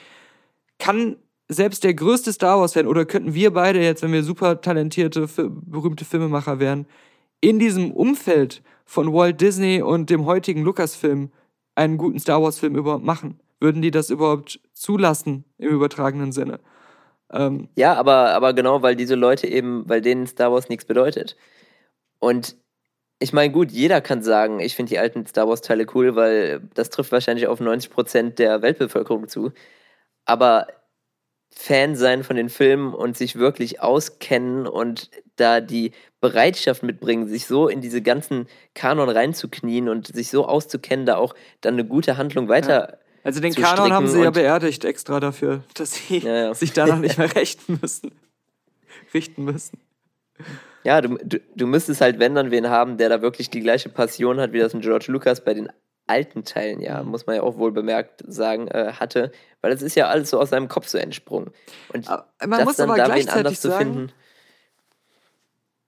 [0.79, 1.17] kann
[1.49, 6.05] selbst der größte Star Wars-Fan oder könnten wir beide jetzt, wenn wir super talentierte, berühmte
[6.05, 6.87] Filmemacher wären,
[7.41, 11.31] in diesem Umfeld von Walt Disney und dem heutigen Lucasfilm
[11.75, 13.41] einen guten Star Wars-Film überhaupt machen?
[13.61, 16.61] Würden die das überhaupt zulassen im übertragenen Sinne?
[17.33, 21.37] Ähm, Ja, aber, aber genau, weil diese Leute eben, weil denen Star Wars nichts bedeutet.
[22.19, 22.57] Und
[23.19, 26.91] ich meine, gut, jeder kann sagen, ich finde die alten Star Wars-Teile cool, weil das
[26.91, 29.53] trifft wahrscheinlich auf 90% der Weltbevölkerung zu.
[30.25, 30.67] Aber
[31.55, 37.47] Fan sein von den Filmen und sich wirklich auskennen und da die Bereitschaft mitbringen, sich
[37.47, 42.17] so in diese ganzen Kanon reinzuknien und sich so auszukennen, da auch dann eine gute
[42.17, 42.99] Handlung weiter.
[43.25, 46.55] Also den Kanon haben sie ja beerdigt extra dafür, dass sie Ja, ja.
[46.55, 48.13] sich danach nicht mehr richten müssen.
[49.13, 49.79] Richten müssen.
[50.85, 53.89] Ja, du, du, du müsstest halt, wenn dann wen haben, der da wirklich die gleiche
[53.89, 55.69] Passion hat, wie das ein George Lucas bei den
[56.07, 59.33] alten Teilen, ja, muss man ja auch wohl bemerkt sagen, äh, hatte.
[59.61, 61.51] Weil es ist ja alles so aus seinem Kopf so entsprungen.
[61.93, 64.13] Und Aber man das muss dann aber da gleichzeitig sagen, finden.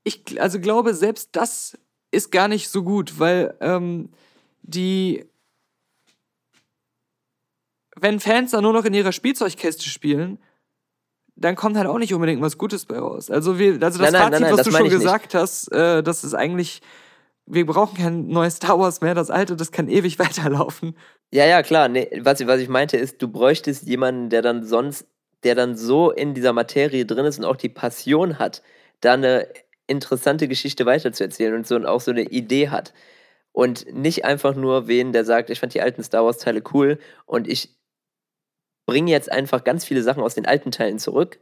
[0.04, 1.78] ich also glaube, selbst das
[2.10, 4.10] ist gar nicht so gut, weil ähm,
[4.62, 5.26] die
[7.96, 10.38] wenn Fans da nur noch in ihrer Spielzeugkäste spielen,
[11.36, 13.30] dann kommt halt auch nicht unbedingt was Gutes bei raus.
[13.30, 15.00] Also, wir, also das Nein, nein, Fazit, nein, was das du schon ich nicht.
[15.00, 16.80] gesagt hast, äh, das ist eigentlich,
[17.46, 20.96] wir brauchen kein neues Star Wars mehr, das alte, das kann ewig weiterlaufen.
[21.32, 21.88] Ja, ja, klar.
[21.88, 25.06] Nee, was, ich- was ich meinte ist, du bräuchtest jemanden, der dann sonst,
[25.42, 28.62] der dann so in dieser Materie drin ist und auch die Passion hat,
[29.00, 29.48] da eine
[29.86, 32.94] interessante Geschichte weiterzuerzählen und so und auch so eine Idee hat.
[33.52, 37.48] Und nicht einfach nur wen, der sagt, ich fand die alten Star Wars-Teile cool und
[37.48, 37.70] ich
[38.86, 41.38] bringe jetzt einfach ganz viele Sachen aus den alten Teilen zurück.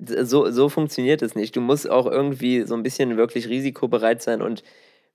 [0.00, 1.56] So, so funktioniert es nicht.
[1.56, 4.62] Du musst auch irgendwie so ein bisschen wirklich risikobereit sein und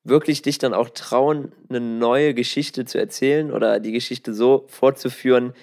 [0.03, 5.53] wirklich dich dann auch trauen, eine neue Geschichte zu erzählen oder die Geschichte so fortzuführen,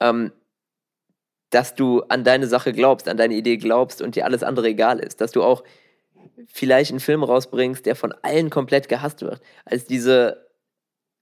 [0.00, 0.32] ähm,
[1.50, 4.98] dass du an deine Sache glaubst, an deine Idee glaubst und dir alles andere egal
[4.98, 5.20] ist.
[5.20, 5.62] Dass du auch
[6.46, 9.40] vielleicht einen Film rausbringst, der von allen komplett gehasst wird.
[9.64, 10.48] Als diese,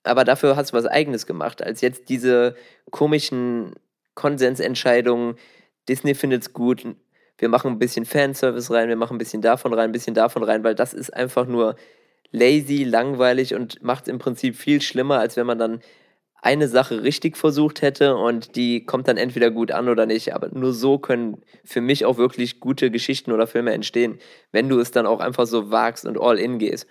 [0.02, 2.56] aber dafür hast du was Eigenes gemacht, als jetzt diese
[2.90, 3.74] komischen
[4.14, 5.36] Konsensentscheidungen,
[5.88, 6.84] Disney findet's gut,
[7.38, 10.42] wir machen ein bisschen Fanservice rein, wir machen ein bisschen davon rein, ein bisschen davon
[10.42, 11.76] rein, weil das ist einfach nur
[12.30, 15.80] lazy, langweilig und macht im Prinzip viel schlimmer, als wenn man dann
[16.44, 20.34] eine Sache richtig versucht hätte und die kommt dann entweder gut an oder nicht.
[20.34, 24.18] Aber nur so können für mich auch wirklich gute Geschichten oder Filme entstehen,
[24.52, 26.86] wenn du es dann auch einfach so wagst und all in gehst.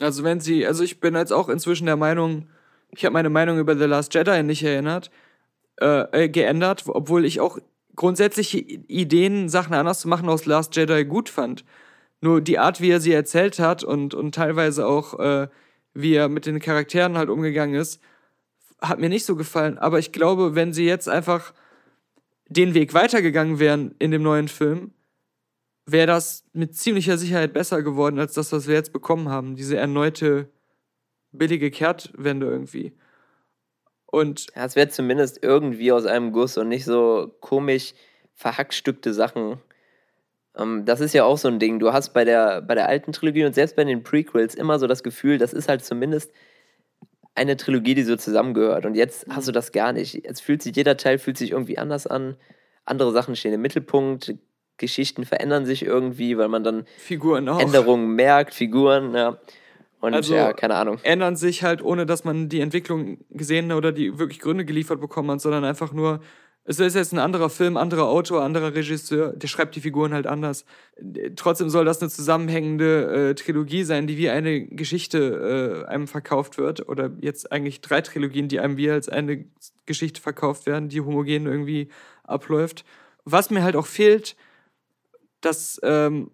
[0.00, 2.48] Also wenn sie, also ich bin jetzt auch inzwischen der Meinung,
[2.90, 5.12] ich habe meine Meinung über The Last Jedi nicht erinnert,
[5.80, 7.58] äh, äh, geändert, obwohl ich auch
[7.96, 11.64] grundsätzliche Ideen, Sachen anders zu machen aus Last Jedi gut fand.
[12.20, 15.48] Nur die Art, wie er sie erzählt hat und, und teilweise auch, äh,
[15.94, 18.00] wie er mit den Charakteren halt umgegangen ist,
[18.80, 19.78] hat mir nicht so gefallen.
[19.78, 21.52] Aber ich glaube, wenn sie jetzt einfach
[22.48, 24.92] den Weg weitergegangen wären in dem neuen Film,
[25.86, 29.56] wäre das mit ziemlicher Sicherheit besser geworden als das, was wir jetzt bekommen haben.
[29.56, 30.48] Diese erneute
[31.32, 32.92] billige Kehrtwende irgendwie.
[34.10, 37.94] Und Ja, es wird zumindest irgendwie aus einem Guss und nicht so komisch
[38.34, 39.58] verhackstückte Sachen.
[40.56, 41.78] Ähm, das ist ja auch so ein Ding.
[41.78, 44.86] Du hast bei der, bei der alten Trilogie und selbst bei den Prequels immer so
[44.86, 46.32] das Gefühl, das ist halt zumindest
[47.34, 48.86] eine Trilogie, die so zusammengehört.
[48.86, 50.14] Und jetzt hast du das gar nicht.
[50.14, 52.36] Jetzt fühlt sich, jeder Teil fühlt sich irgendwie anders an.
[52.84, 54.34] Andere Sachen stehen im Mittelpunkt.
[54.76, 56.86] Geschichten verändern sich irgendwie, weil man dann
[57.60, 59.38] Änderungen merkt, Figuren, ja.
[60.00, 60.98] Und Also- ja, keine Ahnung.
[61.02, 65.30] ändern sich halt, ohne dass man die Entwicklung gesehen oder die wirklich Gründe geliefert bekommen
[65.30, 66.20] hat, sondern einfach nur,
[66.64, 70.26] es ist jetzt ein anderer Film, anderer Autor, anderer Regisseur, der schreibt die Figuren halt
[70.26, 70.64] anders.
[71.36, 76.58] Trotzdem soll das eine zusammenhängende äh, Trilogie sein, die wie eine Geschichte äh, einem verkauft
[76.58, 76.88] wird.
[76.88, 79.46] Oder jetzt eigentlich drei Trilogien, die einem wie als eine
[79.86, 81.88] Geschichte verkauft werden, die homogen irgendwie
[82.24, 82.84] abläuft.
[83.24, 84.36] Was mir halt auch fehlt,
[85.40, 86.30] das ähm,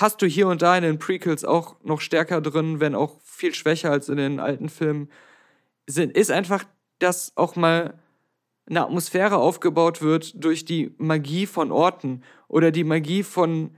[0.00, 3.54] hast du hier und da in den Prequels auch noch stärker drin, wenn auch viel
[3.54, 5.08] schwächer als in den alten Filmen,
[5.86, 6.64] sind, ist einfach,
[6.98, 7.94] dass auch mal
[8.66, 13.76] eine Atmosphäre aufgebaut wird durch die Magie von Orten oder die Magie von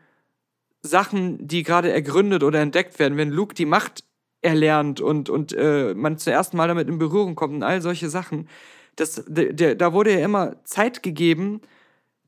[0.83, 3.19] Sachen, die gerade ergründet oder entdeckt werden.
[3.19, 4.05] Wenn Luke die Macht
[4.43, 8.09] erlernt und, und äh, man zum ersten Mal damit in Berührung kommt und all solche
[8.09, 8.49] Sachen,
[8.95, 11.61] das, der, der, da wurde ja immer Zeit gegeben,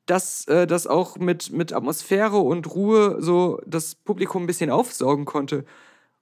[0.09, 5.25] dass äh, das auch mit, mit Atmosphäre und Ruhe so das Publikum ein bisschen aufsaugen
[5.25, 5.65] konnte.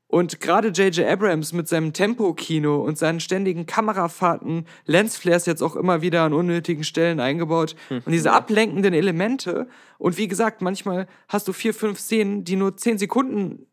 [0.09, 1.07] Und gerade J.J.
[1.09, 6.85] Abrams mit seinem Tempo-Kino und seinen ständigen Kamerafahrten, Lensflares jetzt auch immer wieder an unnötigen
[6.85, 9.69] Stellen eingebaut und diese ablenkenden Elemente.
[9.99, 13.67] Und wie gesagt, manchmal hast du vier, fünf Szenen, die nur zehn Sekunden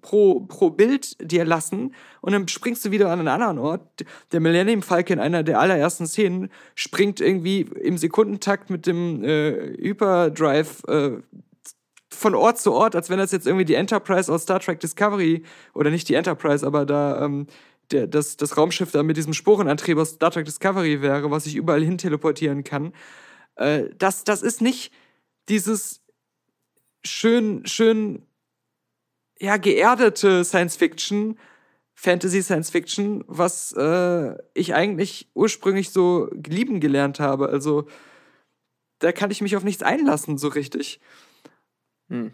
[0.00, 4.04] pro, pro Bild dir lassen und dann springst du wieder an einen anderen Ort.
[4.32, 10.82] Der Millennium Falcon, einer der allerersten Szenen, springt irgendwie im Sekundentakt mit dem äh, Hyperdrive
[10.88, 11.18] äh,
[12.10, 15.42] von Ort zu Ort, als wenn das jetzt irgendwie die Enterprise aus Star Trek Discovery
[15.74, 17.46] oder nicht die Enterprise, aber da ähm,
[17.90, 21.56] der, das, das Raumschiff da mit diesem Sporenantrieb aus Star Trek Discovery wäre, was sich
[21.56, 22.92] überall hin teleportieren kann.
[23.56, 24.92] Äh, das, das ist nicht
[25.48, 26.00] dieses
[27.04, 28.22] schön, schön,
[29.40, 31.38] ja, geerdete Science Fiction,
[31.94, 37.48] Fantasy Science Fiction, was äh, ich eigentlich ursprünglich so lieben gelernt habe.
[37.48, 37.86] Also,
[38.98, 41.00] da kann ich mich auf nichts einlassen, so richtig.
[42.08, 42.32] Hm.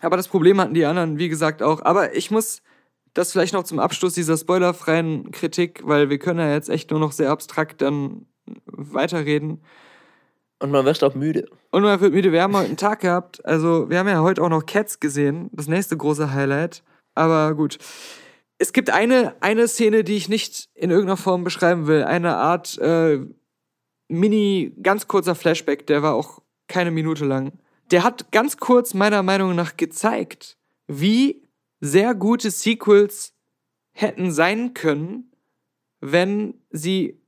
[0.00, 1.82] Aber das Problem hatten die anderen, wie gesagt, auch.
[1.82, 2.62] Aber ich muss
[3.14, 7.00] das vielleicht noch zum Abschluss dieser spoilerfreien Kritik, weil wir können ja jetzt echt nur
[7.00, 8.26] noch sehr abstrakt dann
[8.66, 9.62] weiterreden.
[10.58, 11.48] Und man wird auch müde.
[11.70, 12.32] Und man wird müde.
[12.32, 13.44] Wir haben heute einen Tag gehabt.
[13.44, 15.50] Also, wir haben ja heute auch noch Cats gesehen.
[15.52, 16.82] Das nächste große Highlight.
[17.14, 17.78] Aber gut.
[18.58, 22.04] Es gibt eine, eine Szene, die ich nicht in irgendeiner Form beschreiben will.
[22.04, 23.20] Eine Art äh,
[24.08, 25.86] mini, ganz kurzer Flashback.
[25.86, 27.52] Der war auch keine Minute lang.
[27.90, 30.56] Der hat ganz kurz meiner Meinung nach gezeigt,
[30.88, 31.42] wie
[31.80, 33.34] sehr gute Sequels
[33.92, 35.32] hätten sein können,
[36.00, 37.20] wenn sie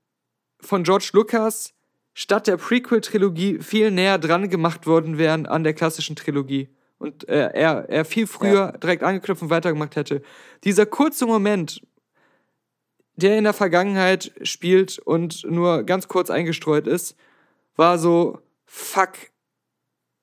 [0.60, 1.74] von George Lucas
[2.18, 6.68] statt der Prequel-Trilogie viel näher dran gemacht worden wären an der klassischen Trilogie.
[6.98, 10.20] Und äh, er, er viel früher direkt angeknüpft und weitergemacht hätte.
[10.64, 11.80] Dieser kurze Moment,
[13.14, 17.14] der in der Vergangenheit spielt und nur ganz kurz eingestreut ist,
[17.76, 19.10] war so, fuck,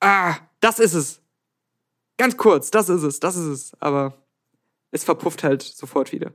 [0.00, 1.22] ah, das ist es.
[2.18, 3.72] Ganz kurz, das ist es, das ist es.
[3.80, 4.12] Aber
[4.90, 6.30] es verpufft halt sofort wieder.